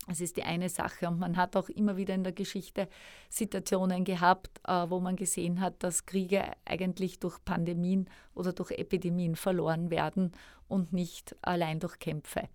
Das 0.07 0.21
ist 0.21 0.37
die 0.37 0.43
eine 0.43 0.69
Sache. 0.69 1.07
Und 1.07 1.19
man 1.19 1.37
hat 1.37 1.55
auch 1.55 1.69
immer 1.69 1.95
wieder 1.95 2.15
in 2.15 2.23
der 2.23 2.33
Geschichte 2.33 2.89
Situationen 3.29 4.03
gehabt, 4.03 4.59
äh, 4.67 4.89
wo 4.89 4.99
man 4.99 5.15
gesehen 5.15 5.61
hat, 5.61 5.83
dass 5.83 6.05
Kriege 6.05 6.43
eigentlich 6.65 7.19
durch 7.19 7.37
Pandemien 7.45 8.09
oder 8.33 8.51
durch 8.53 8.71
Epidemien 8.71 9.35
verloren 9.35 9.91
werden 9.91 10.31
und 10.67 10.93
nicht 10.93 11.35
allein 11.41 11.79
durch 11.79 11.99
Kämpfe. 11.99 12.49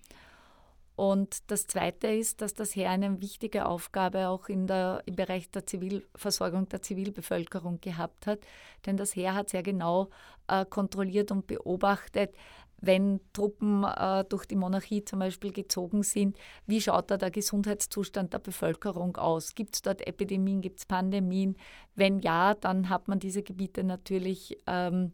Und 0.96 1.50
das 1.50 1.66
Zweite 1.66 2.06
ist, 2.06 2.40
dass 2.40 2.54
das 2.54 2.76
Heer 2.76 2.90
eine 2.90 3.20
wichtige 3.20 3.66
Aufgabe 3.66 4.28
auch 4.28 4.48
in 4.48 4.66
der, 4.68 5.02
im 5.06 5.16
Bereich 5.16 5.50
der 5.50 5.66
Zivilversorgung 5.66 6.68
der 6.68 6.82
Zivilbevölkerung 6.82 7.80
gehabt 7.80 8.26
hat. 8.26 8.38
Denn 8.86 8.96
das 8.96 9.16
Heer 9.16 9.34
hat 9.34 9.50
sehr 9.50 9.64
genau 9.64 10.08
äh, 10.46 10.64
kontrolliert 10.64 11.32
und 11.32 11.48
beobachtet, 11.48 12.34
wenn 12.80 13.20
Truppen 13.32 13.84
äh, 13.84 14.24
durch 14.24 14.46
die 14.46 14.56
Monarchie 14.56 15.04
zum 15.04 15.18
Beispiel 15.18 15.52
gezogen 15.52 16.02
sind, 16.02 16.36
wie 16.66 16.80
schaut 16.80 17.10
da 17.10 17.16
der 17.16 17.30
Gesundheitszustand 17.30 18.32
der 18.32 18.38
Bevölkerung 18.38 19.16
aus? 19.16 19.54
Gibt 19.54 19.74
es 19.74 19.82
dort 19.82 20.06
Epidemien, 20.06 20.60
gibt 20.60 20.80
es 20.80 20.86
Pandemien? 20.86 21.56
Wenn 21.94 22.20
ja, 22.20 22.54
dann 22.54 22.88
hat 22.88 23.08
man 23.08 23.18
diese 23.18 23.42
Gebiete 23.42 23.84
natürlich 23.84 24.58
ähm, 24.66 25.12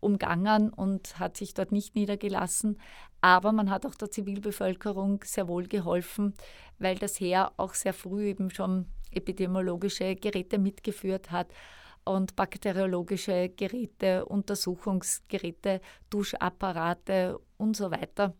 umgangen 0.00 0.70
und 0.70 1.18
hat 1.18 1.36
sich 1.36 1.54
dort 1.54 1.72
nicht 1.72 1.94
niedergelassen. 1.94 2.78
Aber 3.20 3.52
man 3.52 3.70
hat 3.70 3.86
auch 3.86 3.94
der 3.94 4.10
Zivilbevölkerung 4.10 5.22
sehr 5.24 5.48
wohl 5.48 5.66
geholfen, 5.66 6.34
weil 6.78 6.96
das 6.96 7.18
Heer 7.18 7.52
auch 7.56 7.74
sehr 7.74 7.94
früh 7.94 8.26
eben 8.26 8.50
schon 8.50 8.86
epidemiologische 9.10 10.16
Geräte 10.16 10.58
mitgeführt 10.58 11.30
hat 11.30 11.48
und 12.04 12.36
bakteriologische 12.36 13.48
Geräte, 13.48 14.24
Untersuchungsgeräte, 14.26 15.80
Duschapparate 16.10 17.38
und 17.56 17.76
so 17.76 17.90
weiter 17.90 18.34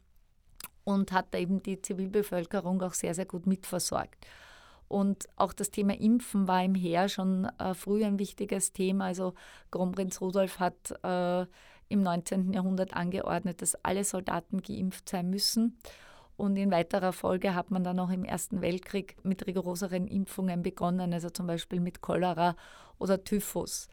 und 0.84 1.10
hat 1.10 1.34
eben 1.34 1.62
die 1.62 1.82
Zivilbevölkerung 1.82 2.80
auch 2.82 2.94
sehr, 2.94 3.12
sehr 3.12 3.26
gut 3.26 3.46
mitversorgt. 3.46 4.24
Und 4.88 5.26
auch 5.36 5.52
das 5.52 5.70
Thema 5.70 5.98
Impfen 5.98 6.46
war 6.46 6.62
im 6.62 6.74
Heer 6.74 7.08
schon 7.08 7.46
äh, 7.58 7.74
früh 7.74 8.04
ein 8.04 8.18
wichtiges 8.18 8.72
Thema. 8.72 9.06
Also 9.06 9.34
Kronprinz 9.70 10.20
Rudolf 10.20 10.60
hat 10.60 10.92
äh, 11.02 11.46
im 11.88 12.02
19. 12.02 12.52
Jahrhundert 12.52 12.94
angeordnet, 12.94 13.62
dass 13.62 13.74
alle 13.84 14.04
Soldaten 14.04 14.62
geimpft 14.62 15.08
sein 15.08 15.30
müssen. 15.30 15.78
Und 16.36 16.56
in 16.56 16.70
weiterer 16.70 17.12
Folge 17.12 17.54
hat 17.54 17.70
man 17.70 17.82
dann 17.82 17.98
auch 17.98 18.10
im 18.10 18.24
Ersten 18.24 18.60
Weltkrieg 18.60 19.16
mit 19.22 19.46
rigoroseren 19.46 20.06
Impfungen 20.06 20.62
begonnen, 20.62 21.12
also 21.14 21.30
zum 21.30 21.46
Beispiel 21.46 21.80
mit 21.80 22.02
Cholera 22.02 22.56
oder 22.98 23.24
Typhus. 23.24 23.88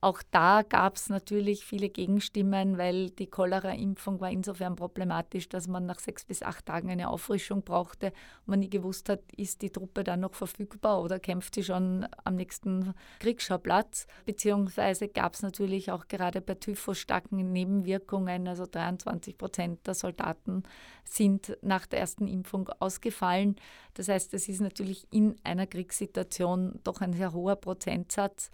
Auch 0.00 0.22
da 0.30 0.62
gab 0.62 0.96
es 0.96 1.08
natürlich 1.08 1.64
viele 1.64 1.88
Gegenstimmen, 1.88 2.78
weil 2.78 3.10
die 3.10 3.26
Cholera-Impfung 3.26 4.20
war 4.20 4.30
insofern 4.30 4.76
problematisch, 4.76 5.48
dass 5.48 5.68
man 5.68 5.86
nach 5.86 5.98
sechs 5.98 6.24
bis 6.24 6.42
acht 6.42 6.66
Tagen 6.66 6.90
eine 6.90 7.08
Auffrischung 7.08 7.62
brauchte 7.62 8.12
man 8.46 8.60
nie 8.60 8.70
gewusst 8.70 9.08
hat, 9.08 9.20
ist 9.36 9.62
die 9.62 9.70
Truppe 9.70 10.04
dann 10.04 10.20
noch 10.20 10.34
verfügbar 10.34 11.02
oder 11.02 11.18
kämpft 11.18 11.54
sie 11.54 11.64
schon 11.64 12.06
am 12.24 12.36
nächsten 12.36 12.94
Kriegsschauplatz. 13.18 14.06
Beziehungsweise 14.24 15.08
gab 15.08 15.34
es 15.34 15.42
natürlich 15.42 15.90
auch 15.90 16.08
gerade 16.08 16.40
bei 16.40 16.54
Typhus 16.54 16.98
starken 16.98 17.52
Nebenwirkungen. 17.52 18.48
Also 18.48 18.66
23 18.66 19.36
Prozent 19.36 19.86
der 19.86 19.94
Soldaten 19.94 20.62
sind 21.04 21.56
nach 21.62 21.86
der 21.86 22.00
ersten 22.00 22.26
Impfung 22.28 22.68
ausgefallen. 22.80 23.56
Das 23.94 24.08
heißt, 24.08 24.34
es 24.34 24.48
ist 24.48 24.60
natürlich 24.60 25.06
in 25.10 25.36
einer 25.44 25.66
Kriegssituation 25.66 26.80
doch 26.84 27.00
ein 27.00 27.12
sehr 27.12 27.32
hoher 27.32 27.56
Prozentsatz. 27.56 28.50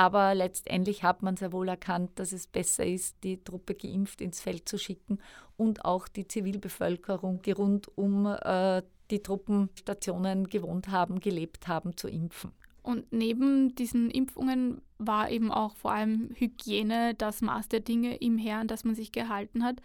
Aber 0.00 0.34
letztendlich 0.34 1.02
hat 1.02 1.22
man 1.22 1.36
sehr 1.36 1.52
wohl 1.52 1.68
erkannt, 1.68 2.12
dass 2.14 2.32
es 2.32 2.46
besser 2.46 2.86
ist, 2.86 3.22
die 3.22 3.44
Truppe 3.44 3.74
geimpft 3.74 4.22
ins 4.22 4.40
Feld 4.40 4.66
zu 4.66 4.78
schicken 4.78 5.18
und 5.58 5.84
auch 5.84 6.08
die 6.08 6.26
Zivilbevölkerung, 6.26 7.42
die 7.42 7.50
rund 7.50 7.98
um 7.98 8.24
äh, 8.24 8.80
die 9.10 9.22
Truppenstationen 9.22 10.48
gewohnt 10.48 10.88
haben, 10.88 11.20
gelebt 11.20 11.68
haben, 11.68 11.98
zu 11.98 12.08
impfen. 12.08 12.52
Und 12.82 13.12
neben 13.12 13.74
diesen 13.74 14.10
Impfungen 14.10 14.80
war 14.96 15.30
eben 15.30 15.52
auch 15.52 15.76
vor 15.76 15.92
allem 15.92 16.30
Hygiene 16.34 17.12
das 17.14 17.42
Maß 17.42 17.68
der 17.68 17.80
Dinge 17.80 18.16
im 18.16 18.38
Heer, 18.38 18.56
an 18.56 18.68
das 18.68 18.84
man 18.84 18.94
sich 18.94 19.12
gehalten 19.12 19.62
hat. 19.62 19.82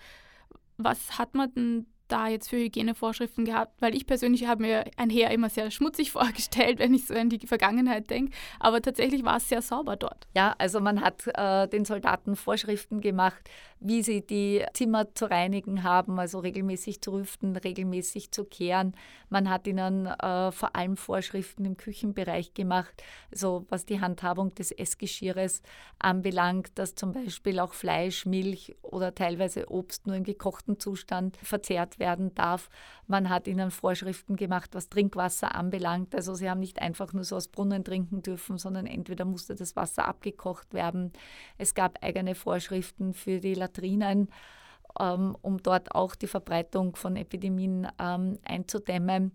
Was 0.77 1.19
hat 1.19 1.35
man 1.35 1.53
denn 1.53 1.87
da 2.07 2.27
jetzt 2.27 2.49
für 2.49 2.57
Hygienevorschriften 2.57 3.45
gehabt? 3.45 3.81
Weil 3.81 3.95
ich 3.95 4.05
persönlich 4.05 4.47
habe 4.47 4.61
mir 4.61 4.85
ein 4.97 5.09
Heer 5.09 5.31
immer 5.31 5.49
sehr 5.49 5.71
schmutzig 5.71 6.11
vorgestellt, 6.13 6.79
wenn 6.79 6.93
ich 6.93 7.07
so 7.07 7.13
an 7.13 7.29
die 7.29 7.45
Vergangenheit 7.45 8.09
denke. 8.09 8.31
Aber 8.59 8.81
tatsächlich 8.81 9.23
war 9.23 9.37
es 9.37 9.49
sehr 9.49 9.61
sauber 9.61 9.95
dort. 9.95 10.27
Ja, 10.35 10.55
also 10.57 10.79
man 10.79 11.01
hat 11.01 11.27
äh, 11.27 11.67
den 11.67 11.85
Soldaten 11.85 12.35
Vorschriften 12.35 13.01
gemacht, 13.01 13.49
wie 13.79 14.01
sie 14.01 14.25
die 14.25 14.63
Zimmer 14.73 15.13
zu 15.13 15.29
reinigen 15.29 15.83
haben, 15.83 16.19
also 16.19 16.39
regelmäßig 16.39 17.01
zu 17.01 17.11
rüften, 17.11 17.55
regelmäßig 17.55 18.31
zu 18.31 18.45
kehren. 18.45 18.95
Man 19.29 19.49
hat 19.49 19.67
ihnen 19.67 20.07
äh, 20.07 20.51
vor 20.51 20.75
allem 20.75 20.97
Vorschriften 20.97 21.65
im 21.65 21.77
Küchenbereich 21.77 22.53
gemacht, 22.53 23.03
so 23.31 23.65
was 23.69 23.85
die 23.85 24.01
Handhabung 24.01 24.55
des 24.55 24.71
Essgeschirres 24.71 25.61
anbelangt, 25.99 26.71
dass 26.75 26.95
zum 26.95 27.11
Beispiel 27.11 27.59
auch 27.59 27.73
Fleisch, 27.73 28.25
Milch 28.25 28.75
oder 28.81 29.13
teilweise 29.13 29.69
Obst 29.69 30.07
nur 30.07 30.15
im 30.15 30.23
gekochten 30.23 30.79
Zustand 30.79 31.37
verzehrt 31.37 31.94
werden 31.99 32.33
darf. 32.35 32.69
Man 33.07 33.29
hat 33.29 33.47
ihnen 33.47 33.71
Vorschriften 33.71 34.35
gemacht, 34.35 34.71
was 34.73 34.89
Trinkwasser 34.89 35.55
anbelangt. 35.55 36.15
Also 36.15 36.33
sie 36.33 36.49
haben 36.49 36.59
nicht 36.59 36.81
einfach 36.81 37.13
nur 37.13 37.23
so 37.23 37.35
aus 37.35 37.47
Brunnen 37.47 37.83
trinken 37.83 38.21
dürfen, 38.21 38.57
sondern 38.57 38.85
entweder 38.85 39.25
musste 39.25 39.55
das 39.55 39.75
Wasser 39.75 40.07
abgekocht 40.07 40.73
werden. 40.73 41.11
Es 41.57 41.73
gab 41.73 42.03
eigene 42.03 42.35
Vorschriften 42.35 43.13
für 43.13 43.39
die 43.39 43.53
Latrinen, 43.53 44.29
ähm, 44.99 45.35
um 45.41 45.61
dort 45.61 45.93
auch 45.93 46.15
die 46.15 46.27
Verbreitung 46.27 46.95
von 46.95 47.15
Epidemien 47.15 47.87
ähm, 47.99 48.39
einzudämmen 48.43 49.31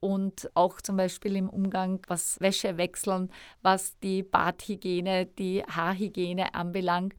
und 0.00 0.50
auch 0.54 0.80
zum 0.80 0.96
Beispiel 0.96 1.36
im 1.36 1.48
Umgang, 1.48 2.00
was 2.06 2.40
Wäsche 2.40 2.76
wechseln, 2.76 3.30
was 3.62 3.98
die 3.98 4.22
Badhygiene, 4.22 5.26
die 5.26 5.62
Haarhygiene 5.64 6.54
anbelangt 6.54 7.14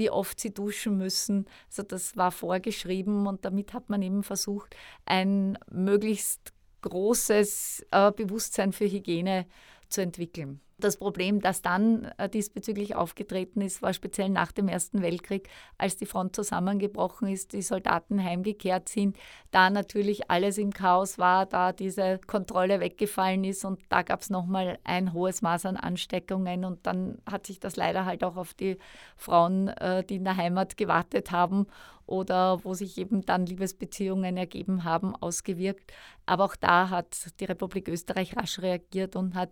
wie 0.00 0.10
oft 0.10 0.40
sie 0.40 0.52
duschen 0.52 0.96
müssen. 0.96 1.46
Also 1.68 1.82
das 1.82 2.16
war 2.16 2.32
vorgeschrieben 2.32 3.26
und 3.26 3.44
damit 3.44 3.74
hat 3.74 3.90
man 3.90 4.00
eben 4.00 4.22
versucht, 4.22 4.74
ein 5.04 5.58
möglichst 5.70 6.54
großes 6.80 7.84
äh, 7.90 8.10
Bewusstsein 8.10 8.72
für 8.72 8.86
Hygiene 8.86 9.46
zu 9.90 10.00
entwickeln. 10.00 10.60
Das 10.80 10.96
Problem, 10.96 11.40
das 11.40 11.62
dann 11.62 12.10
äh, 12.16 12.28
diesbezüglich 12.28 12.96
aufgetreten 12.96 13.60
ist, 13.60 13.82
war 13.82 13.92
speziell 13.92 14.28
nach 14.30 14.52
dem 14.52 14.68
Ersten 14.68 15.02
Weltkrieg, 15.02 15.48
als 15.78 15.96
die 15.96 16.06
Front 16.06 16.34
zusammengebrochen 16.34 17.28
ist, 17.28 17.52
die 17.52 17.62
Soldaten 17.62 18.22
heimgekehrt 18.22 18.88
sind, 18.88 19.16
da 19.50 19.70
natürlich 19.70 20.30
alles 20.30 20.58
im 20.58 20.72
Chaos 20.72 21.18
war, 21.18 21.46
da 21.46 21.72
diese 21.72 22.18
Kontrolle 22.26 22.80
weggefallen 22.80 23.44
ist 23.44 23.64
und 23.64 23.80
da 23.88 24.02
gab 24.02 24.22
es 24.22 24.30
nochmal 24.30 24.78
ein 24.84 25.12
hohes 25.12 25.42
Maß 25.42 25.66
an 25.66 25.76
Ansteckungen 25.76 26.64
und 26.64 26.86
dann 26.86 27.18
hat 27.30 27.46
sich 27.46 27.60
das 27.60 27.76
leider 27.76 28.04
halt 28.04 28.24
auch 28.24 28.36
auf 28.36 28.54
die 28.54 28.78
Frauen, 29.16 29.68
äh, 29.68 30.02
die 30.04 30.16
in 30.16 30.24
der 30.24 30.36
Heimat 30.36 30.76
gewartet 30.76 31.30
haben 31.30 31.66
oder 32.10 32.64
wo 32.64 32.74
sich 32.74 32.98
eben 32.98 33.24
dann 33.24 33.46
Liebesbeziehungen 33.46 34.36
ergeben 34.36 34.84
haben, 34.84 35.14
ausgewirkt. 35.14 35.92
Aber 36.26 36.44
auch 36.44 36.56
da 36.56 36.90
hat 36.90 37.16
die 37.38 37.44
Republik 37.44 37.88
Österreich 37.88 38.36
rasch 38.36 38.58
reagiert 38.58 39.14
und 39.14 39.34
hat 39.34 39.50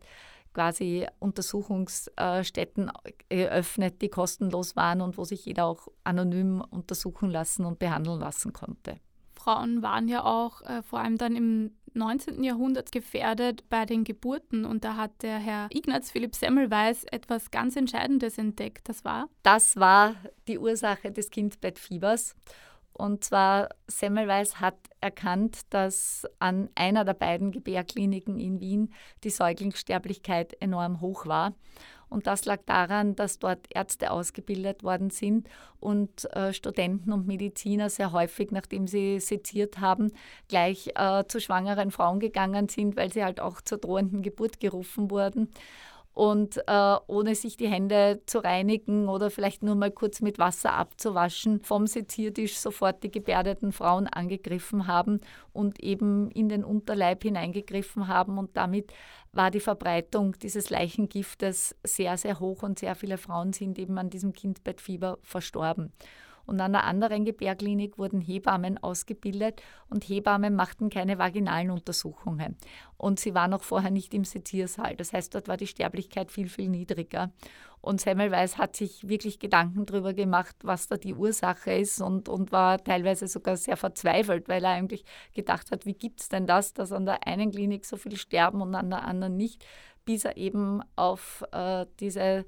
quasi 0.58 1.06
Untersuchungsstätten 1.20 2.90
eröffnet, 3.28 4.02
die 4.02 4.08
kostenlos 4.08 4.74
waren 4.74 5.00
und 5.02 5.16
wo 5.16 5.22
sich 5.22 5.44
jeder 5.44 5.66
auch 5.66 5.86
anonym 6.02 6.64
untersuchen 6.68 7.30
lassen 7.30 7.64
und 7.64 7.78
behandeln 7.78 8.18
lassen 8.18 8.52
konnte. 8.52 8.98
Frauen 9.36 9.82
waren 9.82 10.08
ja 10.08 10.24
auch 10.24 10.62
äh, 10.62 10.82
vor 10.82 10.98
allem 10.98 11.16
dann 11.16 11.36
im 11.36 11.70
19. 11.94 12.42
Jahrhundert 12.42 12.90
gefährdet 12.90 13.68
bei 13.70 13.86
den 13.86 14.02
Geburten 14.02 14.64
und 14.64 14.82
da 14.82 14.96
hat 14.96 15.22
der 15.22 15.38
Herr 15.38 15.68
Ignaz 15.70 16.10
Philipp 16.10 16.34
Semmelweis 16.34 17.04
etwas 17.04 17.52
ganz 17.52 17.76
Entscheidendes 17.76 18.36
entdeckt. 18.36 18.88
Das 18.88 19.04
war? 19.04 19.28
Das 19.44 19.76
war 19.76 20.16
die 20.48 20.58
Ursache 20.58 21.12
des 21.12 21.30
Kindbettfiebers. 21.30 22.34
Und 22.92 23.22
zwar 23.22 23.68
Semmelweis 23.86 24.60
hat 24.60 24.76
erkannt, 25.00 25.60
dass 25.70 26.26
an 26.40 26.68
einer 26.74 27.04
der 27.04 27.14
beiden 27.14 27.52
Gebärkliniken 27.52 28.40
in 28.40 28.60
Wien 28.60 28.92
die 29.22 29.30
Säuglingssterblichkeit 29.30 30.60
enorm 30.60 31.00
hoch 31.00 31.26
war. 31.26 31.54
Und 32.08 32.26
das 32.26 32.44
lag 32.46 32.60
daran, 32.66 33.14
dass 33.14 33.38
dort 33.38 33.66
Ärzte 33.70 34.10
ausgebildet 34.10 34.82
worden 34.82 35.10
sind 35.10 35.48
und 35.78 36.24
äh, 36.34 36.52
Studenten 36.52 37.12
und 37.12 37.26
Mediziner 37.26 37.90
sehr 37.90 38.12
häufig, 38.12 38.50
nachdem 38.50 38.86
sie 38.86 39.20
seziert 39.20 39.78
haben, 39.78 40.10
gleich 40.48 40.90
äh, 40.94 41.24
zu 41.28 41.40
schwangeren 41.40 41.90
Frauen 41.90 42.18
gegangen 42.18 42.68
sind, 42.68 42.96
weil 42.96 43.12
sie 43.12 43.22
halt 43.22 43.40
auch 43.40 43.60
zur 43.60 43.78
drohenden 43.78 44.22
Geburt 44.22 44.58
gerufen 44.58 45.10
wurden 45.10 45.50
und 46.18 46.56
äh, 46.66 46.96
ohne 47.06 47.36
sich 47.36 47.56
die 47.56 47.68
Hände 47.68 48.20
zu 48.26 48.40
reinigen 48.40 49.08
oder 49.08 49.30
vielleicht 49.30 49.62
nur 49.62 49.76
mal 49.76 49.92
kurz 49.92 50.20
mit 50.20 50.40
Wasser 50.40 50.72
abzuwaschen, 50.72 51.62
vom 51.62 51.86
Seziertisch 51.86 52.58
sofort 52.58 53.04
die 53.04 53.10
gebärdeten 53.12 53.70
Frauen 53.70 54.08
angegriffen 54.08 54.88
haben 54.88 55.20
und 55.52 55.78
eben 55.78 56.28
in 56.32 56.48
den 56.48 56.64
Unterleib 56.64 57.22
hineingegriffen 57.22 58.08
haben. 58.08 58.36
Und 58.36 58.56
damit 58.56 58.92
war 59.30 59.52
die 59.52 59.60
Verbreitung 59.60 60.36
dieses 60.42 60.70
Leichengiftes 60.70 61.76
sehr, 61.84 62.16
sehr 62.16 62.40
hoch 62.40 62.64
und 62.64 62.80
sehr 62.80 62.96
viele 62.96 63.16
Frauen 63.16 63.52
sind 63.52 63.78
eben 63.78 63.96
an 63.96 64.10
diesem 64.10 64.32
Kindbettfieber 64.32 65.18
verstorben. 65.22 65.92
Und 66.48 66.62
an 66.62 66.72
der 66.72 66.84
anderen 66.84 67.26
Gebärklinik 67.26 67.98
wurden 67.98 68.22
Hebammen 68.22 68.78
ausgebildet 68.78 69.60
und 69.90 70.08
Hebammen 70.08 70.56
machten 70.56 70.88
keine 70.88 71.18
vaginalen 71.18 71.70
Untersuchungen. 71.70 72.56
Und 72.96 73.20
sie 73.20 73.34
waren 73.34 73.52
auch 73.52 73.62
vorher 73.62 73.90
nicht 73.90 74.14
im 74.14 74.24
Seziersaal. 74.24 74.96
Das 74.96 75.12
heißt, 75.12 75.34
dort 75.34 75.46
war 75.46 75.58
die 75.58 75.66
Sterblichkeit 75.66 76.32
viel, 76.32 76.48
viel 76.48 76.70
niedriger. 76.70 77.30
Und 77.82 78.00
Semmelweis 78.00 78.56
hat 78.56 78.76
sich 78.76 79.06
wirklich 79.08 79.38
Gedanken 79.38 79.84
darüber 79.84 80.14
gemacht, 80.14 80.56
was 80.62 80.88
da 80.88 80.96
die 80.96 81.14
Ursache 81.14 81.72
ist 81.72 82.00
und, 82.00 82.30
und 82.30 82.50
war 82.50 82.82
teilweise 82.82 83.28
sogar 83.28 83.58
sehr 83.58 83.76
verzweifelt, 83.76 84.48
weil 84.48 84.64
er 84.64 84.70
eigentlich 84.70 85.04
gedacht 85.34 85.70
hat, 85.70 85.84
wie 85.84 85.94
gibt 85.94 86.22
es 86.22 86.30
denn 86.30 86.46
das, 86.46 86.72
dass 86.72 86.92
an 86.92 87.04
der 87.04 87.26
einen 87.26 87.50
Klinik 87.50 87.84
so 87.84 87.98
viel 87.98 88.16
sterben 88.16 88.62
und 88.62 88.74
an 88.74 88.88
der 88.88 89.04
anderen 89.04 89.36
nicht, 89.36 89.66
bis 90.06 90.24
er 90.24 90.38
eben 90.38 90.80
auf 90.96 91.44
äh, 91.52 91.84
diese 92.00 92.46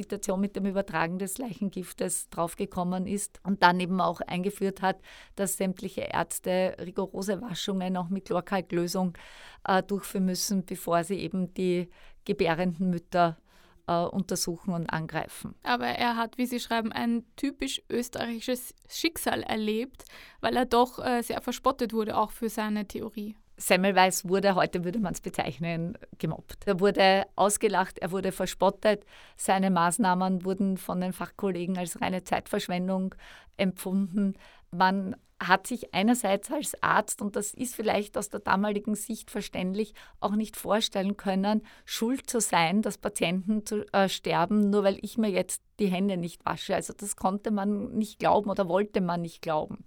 Situation 0.00 0.40
mit 0.40 0.56
dem 0.56 0.66
Übertragen 0.66 1.18
des 1.18 1.38
Leichengiftes 1.38 2.30
draufgekommen 2.30 3.06
ist 3.06 3.40
und 3.44 3.62
dann 3.62 3.78
eben 3.80 4.00
auch 4.00 4.20
eingeführt 4.20 4.82
hat, 4.82 5.00
dass 5.36 5.56
sämtliche 5.56 6.02
Ärzte 6.02 6.76
rigorose 6.80 7.40
Waschungen 7.42 7.96
auch 7.96 8.08
mit 8.08 8.26
Chlorkalklösung 8.26 9.16
äh, 9.64 9.82
durchführen 9.82 10.24
müssen, 10.24 10.64
bevor 10.64 11.04
sie 11.04 11.16
eben 11.16 11.52
die 11.54 11.90
gebärenden 12.24 12.90
Mütter 12.90 13.38
äh, 13.86 14.04
untersuchen 14.04 14.72
und 14.72 14.86
angreifen. 14.88 15.54
Aber 15.62 15.86
er 15.86 16.16
hat, 16.16 16.38
wie 16.38 16.46
Sie 16.46 16.60
schreiben, 16.60 16.92
ein 16.92 17.24
typisch 17.36 17.82
österreichisches 17.90 18.74
Schicksal 18.88 19.42
erlebt, 19.42 20.04
weil 20.40 20.56
er 20.56 20.66
doch 20.66 21.04
äh, 21.04 21.22
sehr 21.22 21.40
verspottet 21.40 21.92
wurde, 21.92 22.16
auch 22.16 22.30
für 22.30 22.48
seine 22.48 22.86
Theorie. 22.86 23.36
Semmelweis 23.60 24.26
wurde, 24.26 24.54
heute 24.54 24.84
würde 24.84 24.98
man 24.98 25.12
es 25.12 25.20
bezeichnen, 25.20 25.98
gemobbt. 26.18 26.66
Er 26.66 26.80
wurde 26.80 27.26
ausgelacht, 27.36 27.98
er 27.98 28.10
wurde 28.10 28.32
verspottet. 28.32 29.04
Seine 29.36 29.70
Maßnahmen 29.70 30.44
wurden 30.44 30.78
von 30.78 31.00
den 31.00 31.12
Fachkollegen 31.12 31.76
als 31.76 32.00
reine 32.00 32.24
Zeitverschwendung 32.24 33.14
empfunden. 33.58 34.34
Man 34.70 35.14
hat 35.38 35.66
sich 35.66 35.94
einerseits 35.94 36.50
als 36.50 36.82
Arzt, 36.82 37.22
und 37.22 37.34
das 37.34 37.54
ist 37.54 37.74
vielleicht 37.74 38.16
aus 38.16 38.28
der 38.28 38.40
damaligen 38.40 38.94
Sicht 38.94 39.30
verständlich, 39.30 39.94
auch 40.20 40.36
nicht 40.36 40.56
vorstellen 40.56 41.16
können, 41.16 41.62
schuld 41.84 42.28
zu 42.28 42.40
sein, 42.40 42.82
dass 42.82 42.98
Patienten 42.98 43.64
zu, 43.64 43.86
äh, 43.92 44.08
sterben, 44.08 44.70
nur 44.70 44.84
weil 44.84 44.98
ich 45.02 45.16
mir 45.16 45.30
jetzt 45.30 45.62
die 45.78 45.88
Hände 45.88 46.16
nicht 46.16 46.44
wasche. 46.44 46.74
Also 46.74 46.92
das 46.96 47.16
konnte 47.16 47.50
man 47.50 47.92
nicht 47.92 48.18
glauben 48.18 48.50
oder 48.50 48.68
wollte 48.68 49.00
man 49.00 49.22
nicht 49.22 49.40
glauben. 49.40 49.84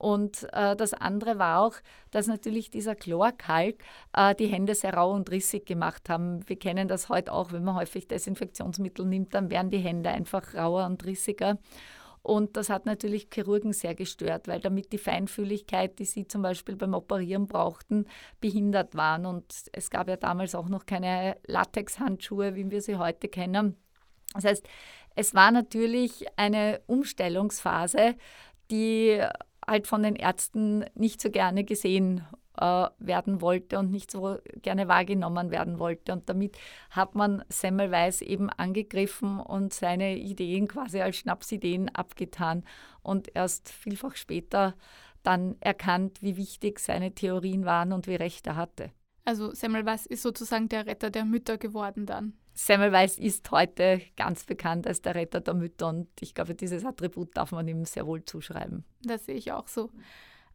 Und 0.00 0.46
äh, 0.54 0.74
das 0.76 0.94
andere 0.94 1.38
war 1.38 1.60
auch, 1.60 1.74
dass 2.10 2.26
natürlich 2.26 2.70
dieser 2.70 2.94
Chlorkalk 2.94 3.84
äh, 4.16 4.34
die 4.34 4.46
Hände 4.46 4.74
sehr 4.74 4.94
rau 4.94 5.12
und 5.12 5.30
rissig 5.30 5.66
gemacht 5.66 6.08
haben. 6.08 6.40
Wir 6.48 6.58
kennen 6.58 6.88
das 6.88 7.10
heute 7.10 7.30
auch, 7.34 7.52
wenn 7.52 7.64
man 7.64 7.74
häufig 7.74 8.08
Desinfektionsmittel 8.08 9.04
nimmt, 9.04 9.34
dann 9.34 9.50
werden 9.50 9.70
die 9.70 9.76
Hände 9.76 10.08
einfach 10.08 10.54
rauer 10.54 10.86
und 10.86 11.04
rissiger. 11.04 11.58
Und 12.22 12.56
das 12.56 12.70
hat 12.70 12.86
natürlich 12.86 13.28
Chirurgen 13.30 13.74
sehr 13.74 13.94
gestört, 13.94 14.48
weil 14.48 14.60
damit 14.60 14.90
die 14.90 14.98
Feinfühligkeit, 14.98 15.98
die 15.98 16.06
sie 16.06 16.26
zum 16.26 16.40
Beispiel 16.40 16.76
beim 16.76 16.94
Operieren 16.94 17.46
brauchten, 17.46 18.06
behindert 18.40 18.94
waren. 18.94 19.26
Und 19.26 19.52
es 19.72 19.90
gab 19.90 20.08
ja 20.08 20.16
damals 20.16 20.54
auch 20.54 20.70
noch 20.70 20.86
keine 20.86 21.36
Latexhandschuhe, 21.46 22.54
wie 22.54 22.70
wir 22.70 22.80
sie 22.80 22.96
heute 22.96 23.28
kennen. 23.28 23.76
Das 24.32 24.44
heißt, 24.44 24.66
es 25.14 25.34
war 25.34 25.50
natürlich 25.50 26.24
eine 26.38 26.80
Umstellungsphase, 26.86 28.14
die 28.70 29.22
halt 29.70 29.86
von 29.86 30.02
den 30.02 30.16
Ärzten 30.16 30.84
nicht 30.94 31.22
so 31.22 31.30
gerne 31.30 31.64
gesehen 31.64 32.26
äh, 32.58 32.88
werden 32.98 33.40
wollte 33.40 33.78
und 33.78 33.90
nicht 33.90 34.10
so 34.10 34.38
gerne 34.62 34.88
wahrgenommen 34.88 35.50
werden 35.50 35.78
wollte. 35.78 36.12
Und 36.12 36.28
damit 36.28 36.58
hat 36.90 37.14
man 37.14 37.44
Semmelweis 37.48 38.20
eben 38.20 38.50
angegriffen 38.50 39.40
und 39.40 39.72
seine 39.72 40.16
Ideen 40.16 40.68
quasi 40.68 41.00
als 41.00 41.16
Schnapsideen 41.16 41.88
abgetan 41.94 42.64
und 43.02 43.34
erst 43.34 43.70
vielfach 43.70 44.16
später 44.16 44.74
dann 45.22 45.56
erkannt, 45.60 46.22
wie 46.22 46.36
wichtig 46.36 46.80
seine 46.80 47.14
Theorien 47.14 47.64
waren 47.64 47.92
und 47.92 48.06
wie 48.06 48.16
recht 48.16 48.46
er 48.46 48.56
hatte. 48.56 48.90
Also 49.24 49.54
Semmelweis 49.54 50.06
ist 50.06 50.22
sozusagen 50.22 50.68
der 50.68 50.86
Retter 50.86 51.10
der 51.10 51.24
Mütter 51.24 51.58
geworden 51.58 52.06
dann. 52.06 52.39
Semmelweis 52.52 53.18
ist 53.18 53.50
heute 53.50 54.00
ganz 54.16 54.44
bekannt 54.44 54.86
als 54.86 55.02
der 55.02 55.14
Retter 55.14 55.40
der 55.40 55.54
Mütter 55.54 55.88
und 55.88 56.08
ich 56.20 56.34
glaube, 56.34 56.54
dieses 56.54 56.84
Attribut 56.84 57.36
darf 57.36 57.52
man 57.52 57.66
ihm 57.68 57.84
sehr 57.84 58.06
wohl 58.06 58.24
zuschreiben. 58.24 58.84
Das 59.02 59.26
sehe 59.26 59.36
ich 59.36 59.52
auch 59.52 59.68
so. 59.68 59.90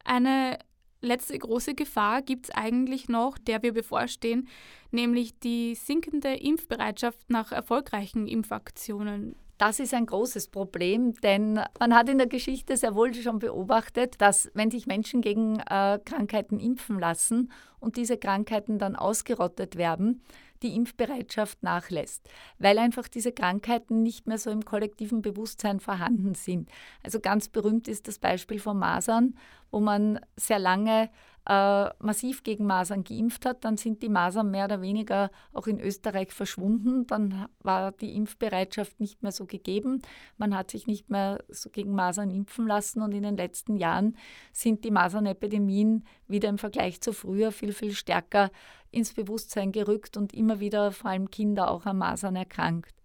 Eine 0.03 0.59
letzte 1.01 1.37
große 1.37 1.73
Gefahr 1.73 2.21
gibt 2.21 2.47
es 2.47 2.55
eigentlich 2.55 3.07
noch, 3.07 3.37
der 3.37 3.63
wir 3.63 3.73
bevorstehen, 3.73 4.47
nämlich 4.91 5.39
die 5.39 5.75
sinkende 5.75 6.35
Impfbereitschaft 6.35 7.29
nach 7.29 7.51
erfolgreichen 7.51 8.27
Impfaktionen. 8.27 9.35
Das 9.57 9.79
ist 9.79 9.93
ein 9.93 10.05
großes 10.05 10.49
Problem, 10.49 11.13
denn 11.21 11.61
man 11.79 11.95
hat 11.95 12.09
in 12.09 12.17
der 12.17 12.27
Geschichte 12.27 12.75
sehr 12.75 12.93
wohl 12.93 13.13
schon 13.13 13.39
beobachtet, 13.39 14.15
dass 14.19 14.51
wenn 14.53 14.69
sich 14.69 14.85
Menschen 14.85 15.21
gegen 15.21 15.59
äh, 15.59 15.97
Krankheiten 16.03 16.59
impfen 16.59 16.99
lassen 16.99 17.51
und 17.79 17.95
diese 17.95 18.17
Krankheiten 18.17 18.79
dann 18.79 18.97
ausgerottet 18.97 19.77
werden, 19.77 20.21
die 20.65 20.75
Impfbereitschaft 20.75 21.61
nachlässt, 21.61 22.27
weil 22.57 22.79
einfach 22.79 23.07
diese 23.07 23.31
Krankheiten 23.31 24.01
nicht 24.01 24.25
mehr 24.25 24.39
so 24.39 24.49
im 24.49 24.65
kollektiven 24.65 25.21
Bewusstsein 25.21 25.79
vorhanden 25.79 26.33
sind. 26.33 26.69
Also 27.03 27.19
ganz 27.19 27.49
berühmt 27.49 27.87
ist 27.87 28.07
das 28.07 28.17
Beispiel 28.17 28.59
von 28.59 28.79
Masern, 28.79 29.37
wo 29.69 29.79
man 29.79 30.19
sehr 30.35 30.59
lange 30.59 31.09
äh, 31.47 31.89
massiv 31.99 32.43
gegen 32.43 32.65
Masern 32.65 33.03
geimpft 33.03 33.45
hat, 33.45 33.63
dann 33.65 33.77
sind 33.77 34.01
die 34.01 34.09
Masern 34.09 34.49
mehr 34.49 34.65
oder 34.65 34.81
weniger 34.81 35.29
auch 35.53 35.67
in 35.67 35.79
Österreich 35.79 36.31
verschwunden. 36.31 37.05
Dann 37.05 37.47
war 37.59 37.91
die 37.91 38.15
Impfbereitschaft 38.15 38.99
nicht 38.99 39.21
mehr 39.21 39.31
so 39.31 39.45
gegeben. 39.45 40.01
Man 40.37 40.55
hat 40.55 40.71
sich 40.71 40.87
nicht 40.87 41.09
mehr 41.09 41.43
so 41.49 41.69
gegen 41.69 41.93
Masern 41.93 42.31
impfen 42.31 42.65
lassen 42.65 43.01
und 43.01 43.11
in 43.11 43.23
den 43.23 43.37
letzten 43.37 43.77
Jahren 43.77 44.17
sind 44.51 44.83
die 44.83 44.91
Masernepidemien 44.91 46.05
wieder 46.27 46.49
im 46.49 46.57
Vergleich 46.57 47.01
zu 47.01 47.13
früher 47.13 47.51
viel, 47.51 47.73
viel 47.73 47.93
stärker 47.93 48.49
ins 48.89 49.13
Bewusstsein 49.13 49.71
gerückt 49.71 50.17
und 50.17 50.33
immer 50.33 50.59
wieder 50.59 50.91
vor 50.91 51.11
allem 51.11 51.29
Kinder 51.29 51.69
auch 51.69 51.85
an 51.85 51.97
Masern 51.97 52.35
erkrankt. 52.35 52.95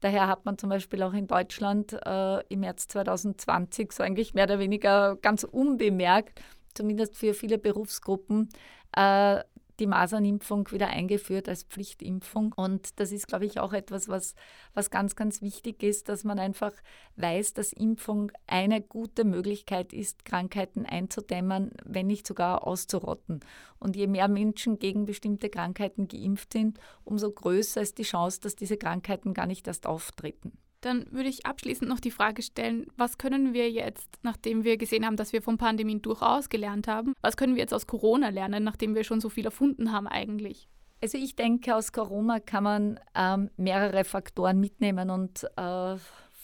Daher 0.00 0.28
hat 0.28 0.46
man 0.46 0.56
zum 0.56 0.70
Beispiel 0.70 1.02
auch 1.02 1.12
in 1.12 1.26
Deutschland 1.26 1.92
äh, 1.92 2.40
im 2.48 2.60
März 2.60 2.88
2020 2.88 3.92
so 3.92 4.02
eigentlich 4.02 4.34
mehr 4.34 4.44
oder 4.44 4.58
weniger 4.58 5.16
ganz 5.16 5.44
unbemerkt 5.44 6.40
zumindest 6.74 7.16
für 7.16 7.34
viele 7.34 7.58
Berufsgruppen, 7.58 8.48
äh, 8.96 9.40
die 9.80 9.86
Masernimpfung 9.86 10.70
wieder 10.70 10.88
eingeführt 10.88 11.48
als 11.48 11.64
Pflichtimpfung. 11.64 12.52
Und 12.52 13.00
das 13.00 13.12
ist, 13.12 13.26
glaube 13.26 13.46
ich, 13.46 13.58
auch 13.58 13.72
etwas, 13.72 14.08
was, 14.08 14.34
was 14.74 14.90
ganz, 14.90 15.16
ganz 15.16 15.42
wichtig 15.42 15.82
ist, 15.82 16.08
dass 16.08 16.22
man 16.22 16.38
einfach 16.38 16.72
weiß, 17.16 17.54
dass 17.54 17.72
Impfung 17.72 18.30
eine 18.46 18.80
gute 18.82 19.24
Möglichkeit 19.24 19.92
ist, 19.92 20.24
Krankheiten 20.24 20.84
einzudämmen, 20.84 21.72
wenn 21.84 22.06
nicht 22.06 22.26
sogar 22.26 22.66
auszurotten. 22.66 23.40
Und 23.78 23.96
je 23.96 24.06
mehr 24.06 24.28
Menschen 24.28 24.78
gegen 24.78 25.06
bestimmte 25.06 25.48
Krankheiten 25.48 26.06
geimpft 26.06 26.52
sind, 26.52 26.78
umso 27.04 27.30
größer 27.30 27.80
ist 27.80 27.98
die 27.98 28.02
Chance, 28.02 28.40
dass 28.42 28.56
diese 28.56 28.76
Krankheiten 28.76 29.34
gar 29.34 29.46
nicht 29.46 29.66
erst 29.66 29.86
auftreten. 29.86 30.52
Dann 30.80 31.06
würde 31.10 31.28
ich 31.28 31.44
abschließend 31.44 31.88
noch 31.88 32.00
die 32.00 32.10
Frage 32.10 32.42
stellen, 32.42 32.86
was 32.96 33.18
können 33.18 33.52
wir 33.52 33.70
jetzt, 33.70 34.08
nachdem 34.22 34.64
wir 34.64 34.78
gesehen 34.78 35.04
haben, 35.04 35.16
dass 35.16 35.32
wir 35.32 35.42
von 35.42 35.58
Pandemien 35.58 36.00
durchaus 36.00 36.48
gelernt 36.48 36.88
haben, 36.88 37.14
was 37.20 37.36
können 37.36 37.54
wir 37.54 37.60
jetzt 37.60 37.74
aus 37.74 37.86
Corona 37.86 38.30
lernen, 38.30 38.64
nachdem 38.64 38.94
wir 38.94 39.04
schon 39.04 39.20
so 39.20 39.28
viel 39.28 39.44
erfunden 39.44 39.92
haben 39.92 40.06
eigentlich? 40.06 40.68
Also 41.02 41.18
ich 41.18 41.34
denke, 41.34 41.74
aus 41.76 41.92
Corona 41.92 42.40
kann 42.40 42.64
man 42.64 43.00
ähm, 43.14 43.50
mehrere 43.56 44.04
Faktoren 44.04 44.60
mitnehmen 44.60 45.10
und 45.10 45.44
äh, 45.56 45.96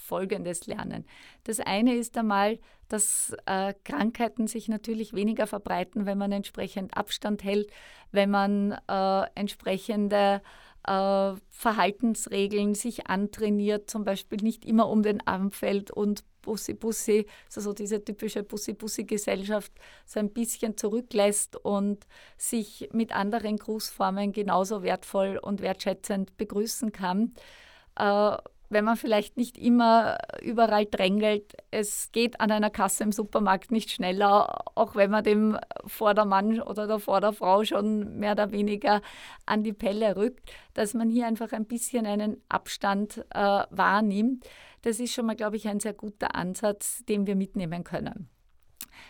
Folgendes 0.07 0.67
lernen. 0.67 1.05
Das 1.45 1.61
eine 1.61 1.95
ist 1.95 2.17
einmal, 2.17 2.59
dass 2.89 3.35
äh, 3.47 3.75
Krankheiten 3.85 4.47
sich 4.47 4.69
natürlich 4.69 5.13
weniger 5.13 5.47
verbreiten, 5.47 6.07
wenn 6.07 6.19
man 6.19 6.33
entsprechend 6.33 6.97
Abstand 6.97 7.43
hält, 7.43 7.71
wenn 8.13 8.31
man 8.31 8.73
äh, 8.89 9.23
entsprechende 9.35 10.43
äh, 10.87 11.35
Verhaltensregeln 11.51 12.75
sich 12.75 13.09
antrainiert, 13.09 13.91
zum 13.91 14.05
Beispiel 14.05 14.39
nicht 14.43 14.65
immer 14.65 14.89
um 14.89 15.03
den 15.03 15.27
Arm 15.27 15.51
fällt 15.51 15.91
und 15.91 16.25
Bussi 16.43 16.75
Bussi, 16.75 17.27
also 17.55 17.73
diese 17.73 18.05
typische 18.05 18.45
Bussi 18.45 18.73
Bussi 18.73 19.05
Gesellschaft, 19.05 19.73
so 20.05 20.21
ein 20.21 20.33
bisschen 20.33 20.77
zurücklässt 20.77 21.57
und 21.57 22.07
sich 22.39 22.89
mit 22.93 23.15
anderen 23.15 23.57
Grußformen 23.57 24.33
genauso 24.33 24.83
wertvoll 24.83 25.39
und 25.43 25.61
wertschätzend 25.61 26.37
begrüßen 26.37 26.93
kann. 26.93 27.35
Äh, 27.99 28.37
wenn 28.69 28.85
man 28.85 28.97
vielleicht 28.97 29.37
nicht 29.37 29.59
immer 29.59 30.19
überall 30.43 30.87
drängelt. 30.87 31.55
Es 31.71 32.11
geht 32.13 32.41
an 32.41 32.51
einer 32.51 32.71
Kasse 32.71 33.05
im 33.05 33.13
Supermarkt 33.13 33.71
nicht 33.71 33.91
schneller, 33.91 34.65
auch 34.75 34.95
wenn 34.95 35.11
man 35.11 35.25
dem 35.25 35.59
Vordermann 35.87 36.61
oder 36.61 36.87
der 36.87 36.99
Vorderfrau 36.99 37.65
schon 37.65 38.19
mehr 38.19 38.33
oder 38.33 38.53
weniger 38.53 39.03
an 39.47 39.63
die 39.63 39.73
Pelle 39.73 40.17
rückt, 40.17 40.51
dass 40.75 40.95
man 40.95 41.11
hier 41.11 41.27
einfach 41.27 41.53
ein 41.53 41.67
bisschen 41.67 42.07
einen 42.07 42.43
Abstand 42.49 43.25
äh, 43.31 43.65
wahrnimmt. 43.71 44.45
Das 44.83 45.01
ist 45.01 45.15
schon 45.15 45.27
mal, 45.27 45.37
glaube 45.37 45.57
ich, 45.57 45.69
ein 45.69 45.81
sehr 45.81 45.95
guter 45.95 46.35
Ansatz, 46.35 47.05
den 47.07 47.27
wir 47.27 47.37
mitnehmen 47.37 47.85
können. 47.85 48.29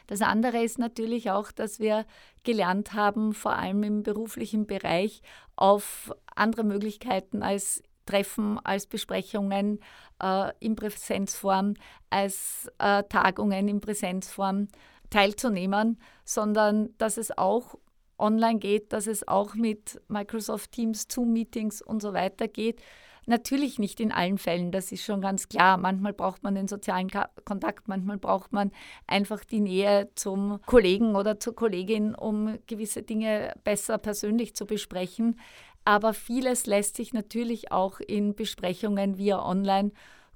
Das 0.07 0.23
andere 0.23 0.63
ist 0.63 0.79
natürlich 0.79 1.31
auch, 1.31 1.53
dass 1.53 1.79
wir 1.79 2.07
gelernt 2.45 2.93
haben, 2.93 3.33
vor 3.33 3.57
allem 3.57 3.83
im 3.83 4.03
beruflichen 4.03 4.67
Bereich, 4.67 5.23
auf 5.57 6.15
andere 6.35 6.65
Möglichkeiten 6.65 7.43
als 7.43 7.83
Treffen, 8.07 8.59
als 8.65 8.87
Besprechungen 8.87 9.81
äh, 10.23 10.53
in 10.61 10.77
Präsenzform, 10.77 11.75
als 12.11 12.71
äh, 12.79 13.03
Tagungen 13.05 13.69
in 13.69 13.81
Präsenzform 13.81 14.69
teilzunehmen, 15.11 15.99
sondern 16.25 16.91
dass 16.99 17.17
es 17.17 17.37
auch 17.37 17.77
online 18.19 18.59
geht, 18.59 18.93
dass 18.93 19.07
es 19.07 19.27
auch 19.29 19.55
mit 19.55 20.01
Microsoft 20.09 20.73
Teams, 20.73 21.07
Zoom-Meetings 21.09 21.83
und 21.83 22.01
so 22.01 22.13
weiter 22.13 22.49
geht. 22.49 22.81
Natürlich 23.29 23.81
nicht 23.81 23.99
in 23.99 24.13
allen 24.13 24.39
Fällen, 24.39 24.71
das 24.71 24.93
ist 24.93 25.05
schon 25.05 25.21
ganz 25.21 25.49
klar. 25.49 25.79
Manchmal 25.79 26.13
braucht 26.13 26.45
man 26.45 26.55
den 26.55 26.69
sozialen 26.69 27.11
Kontakt, 27.45 27.89
manchmal 27.89 28.19
braucht 28.19 28.53
man 28.53 28.71
einfach 29.09 29.45
die 29.45 29.59
Nähe 29.59 30.09
zum 30.15 30.61
Kollegen 30.65 31.17
oder 31.17 31.41
zur 31.41 31.57
Kollegin, 31.57 32.15
um 32.15 32.57
gewisse 32.69 33.03
Dinge 33.03 33.53
besser 33.65 33.99
persönlich 33.99 34.55
zu 34.55 34.65
besprechen. 34.65 35.41
Aber 35.87 36.15
vieles 36.15 36.67
lässt 36.67 36.97
sich 36.97 37.13
natürlich 37.13 37.71
auch 37.71 38.01
in 38.01 38.35
Besprechungen 38.35 39.19
via 39.19 39.41
Online 39.41 39.93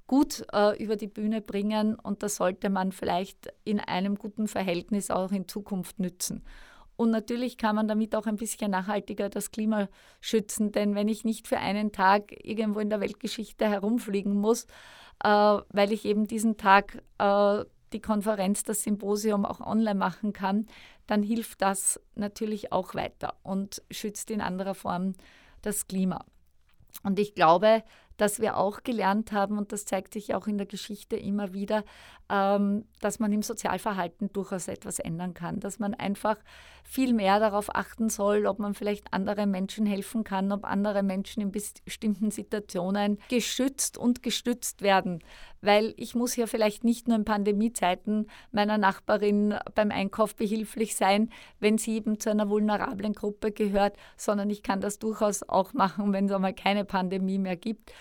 gut 0.07 0.45
äh, 0.53 0.81
über 0.81 0.95
die 0.95 1.07
Bühne 1.07 1.41
bringen 1.41 1.95
und 1.95 2.23
das 2.23 2.37
sollte 2.37 2.69
man 2.69 2.93
vielleicht 2.93 3.53
in 3.65 3.81
einem 3.81 4.15
guten 4.15 4.47
Verhältnis 4.47 5.11
auch 5.11 5.31
in 5.33 5.49
Zukunft 5.49 5.99
nützen. 5.99 6.45
Und 6.95 7.11
natürlich 7.11 7.57
kann 7.57 7.75
man 7.75 7.89
damit 7.89 8.15
auch 8.15 8.27
ein 8.27 8.37
bisschen 8.37 8.71
nachhaltiger 8.71 9.27
das 9.27 9.51
Klima 9.51 9.89
schützen, 10.21 10.71
denn 10.71 10.95
wenn 10.95 11.09
ich 11.09 11.25
nicht 11.25 11.49
für 11.49 11.57
einen 11.57 11.91
Tag 11.91 12.33
irgendwo 12.45 12.79
in 12.79 12.89
der 12.89 13.01
Weltgeschichte 13.01 13.67
herumfliegen 13.67 14.35
muss, 14.35 14.67
äh, 15.21 15.27
weil 15.27 15.91
ich 15.91 16.05
eben 16.05 16.27
diesen 16.27 16.55
Tag 16.55 17.03
äh, 17.17 17.65
die 17.91 18.01
Konferenz, 18.01 18.63
das 18.63 18.83
Symposium 18.83 19.45
auch 19.45 19.59
online 19.59 19.99
machen 19.99 20.31
kann, 20.31 20.67
dann 21.07 21.23
hilft 21.23 21.61
das 21.61 21.99
natürlich 22.15 22.71
auch 22.71 22.95
weiter 22.95 23.35
und 23.43 23.81
schützt 23.91 24.31
in 24.31 24.39
anderer 24.39 24.75
Form 24.75 25.13
das 25.61 25.87
Klima. 25.87 26.25
Und 27.03 27.19
ich 27.19 27.35
glaube, 27.35 27.83
dass 28.17 28.39
wir 28.39 28.57
auch 28.57 28.83
gelernt 28.83 29.31
haben, 29.31 29.57
und 29.57 29.71
das 29.71 29.85
zeigt 29.85 30.13
sich 30.13 30.35
auch 30.35 30.45
in 30.45 30.57
der 30.57 30.67
Geschichte 30.67 31.15
immer 31.15 31.53
wieder, 31.53 31.83
ähm, 32.29 32.85
dass 32.99 33.19
man 33.19 33.31
im 33.31 33.41
Sozialverhalten 33.41 34.31
durchaus 34.31 34.67
etwas 34.67 34.99
ändern 34.99 35.33
kann, 35.33 35.59
dass 35.59 35.79
man 35.79 35.93
einfach 35.95 36.37
viel 36.83 37.13
mehr 37.13 37.39
darauf 37.39 37.73
achten 37.75 38.09
soll, 38.09 38.45
ob 38.45 38.59
man 38.59 38.73
vielleicht 38.73 39.13
anderen 39.13 39.51
Menschen 39.51 39.85
helfen 39.85 40.23
kann, 40.23 40.51
ob 40.51 40.65
andere 40.65 41.03
Menschen 41.03 41.41
in 41.41 41.51
bestimmten 41.51 42.31
Situationen 42.31 43.19
geschützt 43.29 43.97
und 43.97 44.23
gestützt 44.23 44.81
werden. 44.81 45.23
Weil 45.61 45.93
ich 45.97 46.15
muss 46.15 46.35
ja 46.35 46.47
vielleicht 46.47 46.83
nicht 46.83 47.07
nur 47.07 47.17
in 47.17 47.25
Pandemiezeiten 47.25 48.27
meiner 48.51 48.77
Nachbarin 48.77 49.55
beim 49.75 49.91
Einkauf 49.91 50.35
behilflich 50.35 50.95
sein, 50.95 51.29
wenn 51.59 51.77
sie 51.77 51.95
eben 51.95 52.19
zu 52.19 52.29
einer 52.29 52.49
vulnerablen 52.49 53.13
Gruppe 53.13 53.51
gehört, 53.51 53.95
sondern 54.17 54.49
ich 54.49 54.63
kann 54.63 54.81
das 54.81 54.99
durchaus 54.99 55.43
auch 55.43 55.73
machen, 55.73 56.13
wenn 56.13 56.25
es 56.25 56.31
einmal 56.31 56.53
keine 56.53 56.85
Pandemie 56.85 57.37
mehr 57.37 57.55
gibt 57.55 57.91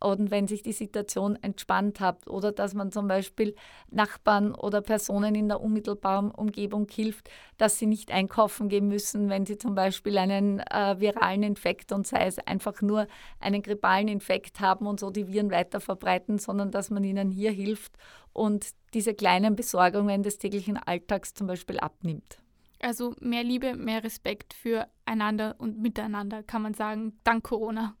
und 0.00 0.30
wenn 0.30 0.48
sich 0.48 0.62
die 0.62 0.72
Situation 0.72 1.36
entspannt 1.42 2.00
hat 2.00 2.26
oder 2.26 2.52
dass 2.52 2.74
man 2.74 2.90
zum 2.90 3.06
Beispiel 3.06 3.54
Nachbarn 3.90 4.54
oder 4.54 4.80
Personen 4.80 5.34
in 5.34 5.48
der 5.48 5.60
unmittelbaren 5.60 6.30
Umgebung 6.30 6.88
hilft, 6.90 7.28
dass 7.58 7.78
sie 7.78 7.86
nicht 7.86 8.10
einkaufen 8.10 8.68
gehen 8.68 8.88
müssen, 8.88 9.28
wenn 9.28 9.44
sie 9.44 9.58
zum 9.58 9.74
Beispiel 9.74 10.16
einen 10.16 10.60
äh, 10.60 10.98
viralen 10.98 11.42
Infekt 11.42 11.92
und 11.92 12.06
sei 12.06 12.26
es 12.26 12.38
einfach 12.38 12.80
nur 12.80 13.06
einen 13.40 13.62
grippalen 13.62 14.08
Infekt 14.08 14.60
haben 14.60 14.86
und 14.86 14.98
so 14.98 15.10
die 15.10 15.28
Viren 15.28 15.50
weiter 15.50 15.80
verbreiten, 15.80 16.38
sondern 16.38 16.70
dass 16.70 16.90
man 16.90 17.04
ihnen 17.04 17.30
hier 17.30 17.50
hilft 17.50 17.92
und 18.32 18.70
diese 18.94 19.14
kleinen 19.14 19.54
Besorgungen 19.54 20.22
des 20.22 20.38
täglichen 20.38 20.78
Alltags 20.78 21.34
zum 21.34 21.46
Beispiel 21.46 21.78
abnimmt. 21.78 22.38
Also 22.82 23.14
mehr 23.20 23.44
Liebe, 23.44 23.76
mehr 23.76 24.02
Respekt 24.02 24.54
füreinander 24.54 25.56
und 25.58 25.78
miteinander, 25.78 26.42
kann 26.42 26.62
man 26.62 26.72
sagen, 26.72 27.18
dank 27.24 27.44
Corona 27.44 27.94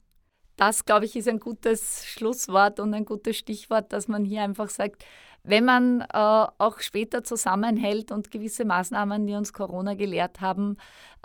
das, 0.60 0.84
glaube 0.84 1.06
ich, 1.06 1.16
ist 1.16 1.26
ein 1.26 1.40
gutes 1.40 2.04
Schlusswort 2.04 2.80
und 2.80 2.92
ein 2.92 3.06
gutes 3.06 3.38
Stichwort, 3.38 3.94
dass 3.94 4.08
man 4.08 4.26
hier 4.26 4.42
einfach 4.42 4.68
sagt, 4.68 5.06
wenn 5.42 5.64
man 5.64 6.02
äh, 6.02 6.06
auch 6.12 6.80
später 6.80 7.24
zusammenhält 7.24 8.12
und 8.12 8.30
gewisse 8.30 8.66
Maßnahmen, 8.66 9.26
die 9.26 9.32
uns 9.32 9.54
Corona 9.54 9.94
gelehrt 9.94 10.42
haben, 10.42 10.76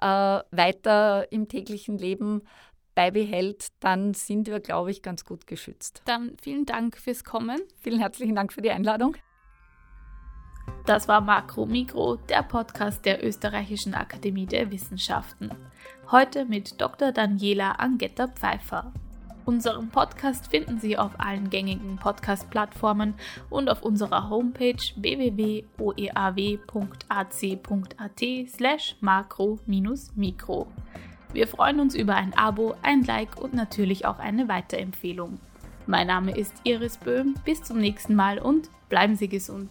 äh, 0.01 0.05
weiter 0.05 1.29
im 1.33 1.49
täglichen 1.49 1.97
Leben 1.97 2.43
beibehält, 2.95 3.67
dann 3.81 4.13
sind 4.13 4.47
wir, 4.47 4.61
glaube 4.61 4.91
ich, 4.91 5.01
ganz 5.01 5.25
gut 5.25 5.47
geschützt. 5.47 6.01
Dann 6.05 6.37
vielen 6.41 6.65
Dank 6.65 6.97
fürs 6.97 7.25
Kommen. 7.25 7.59
Vielen 7.81 7.99
herzlichen 7.99 8.35
Dank 8.35 8.53
für 8.53 8.61
die 8.61 8.71
Einladung. 8.71 9.17
Das 10.85 11.09
war 11.09 11.19
Makro 11.19 11.65
Mikro, 11.65 12.15
der 12.15 12.43
Podcast 12.43 13.03
der 13.03 13.21
Österreichischen 13.21 13.95
Akademie 13.95 14.45
der 14.45 14.71
Wissenschaften. 14.71 15.51
Heute 16.09 16.45
mit 16.45 16.79
Dr. 16.79 17.11
Daniela 17.11 17.73
Angetta 17.73 18.29
Pfeiffer. 18.29 18.93
Unseren 19.45 19.89
Podcast 19.89 20.47
finden 20.47 20.79
Sie 20.79 20.97
auf 20.97 21.11
allen 21.19 21.51
gängigen 21.51 21.97
Podcast-Plattformen 21.97 23.13
und 23.51 23.69
auf 23.69 23.83
unserer 23.83 24.27
Homepage 24.29 24.81
www.oeaw.ac.at 24.95 25.69
slash 28.49 28.95
makro-mikro. 29.01 30.67
Wir 31.31 31.47
freuen 31.47 31.79
uns 31.79 31.93
über 31.93 32.15
ein 32.15 32.35
Abo, 32.35 32.73
ein 32.81 33.03
Like 33.03 33.39
und 33.39 33.53
natürlich 33.53 34.07
auch 34.07 34.17
eine 34.17 34.47
Weiterempfehlung. 34.47 35.39
Mein 35.85 36.07
Name 36.07 36.35
ist 36.35 36.55
Iris 36.63 36.97
Böhm, 36.97 37.35
bis 37.45 37.61
zum 37.61 37.77
nächsten 37.77 38.15
Mal 38.15 38.39
und 38.39 38.71
bleiben 38.89 39.15
Sie 39.15 39.27
gesund. 39.27 39.69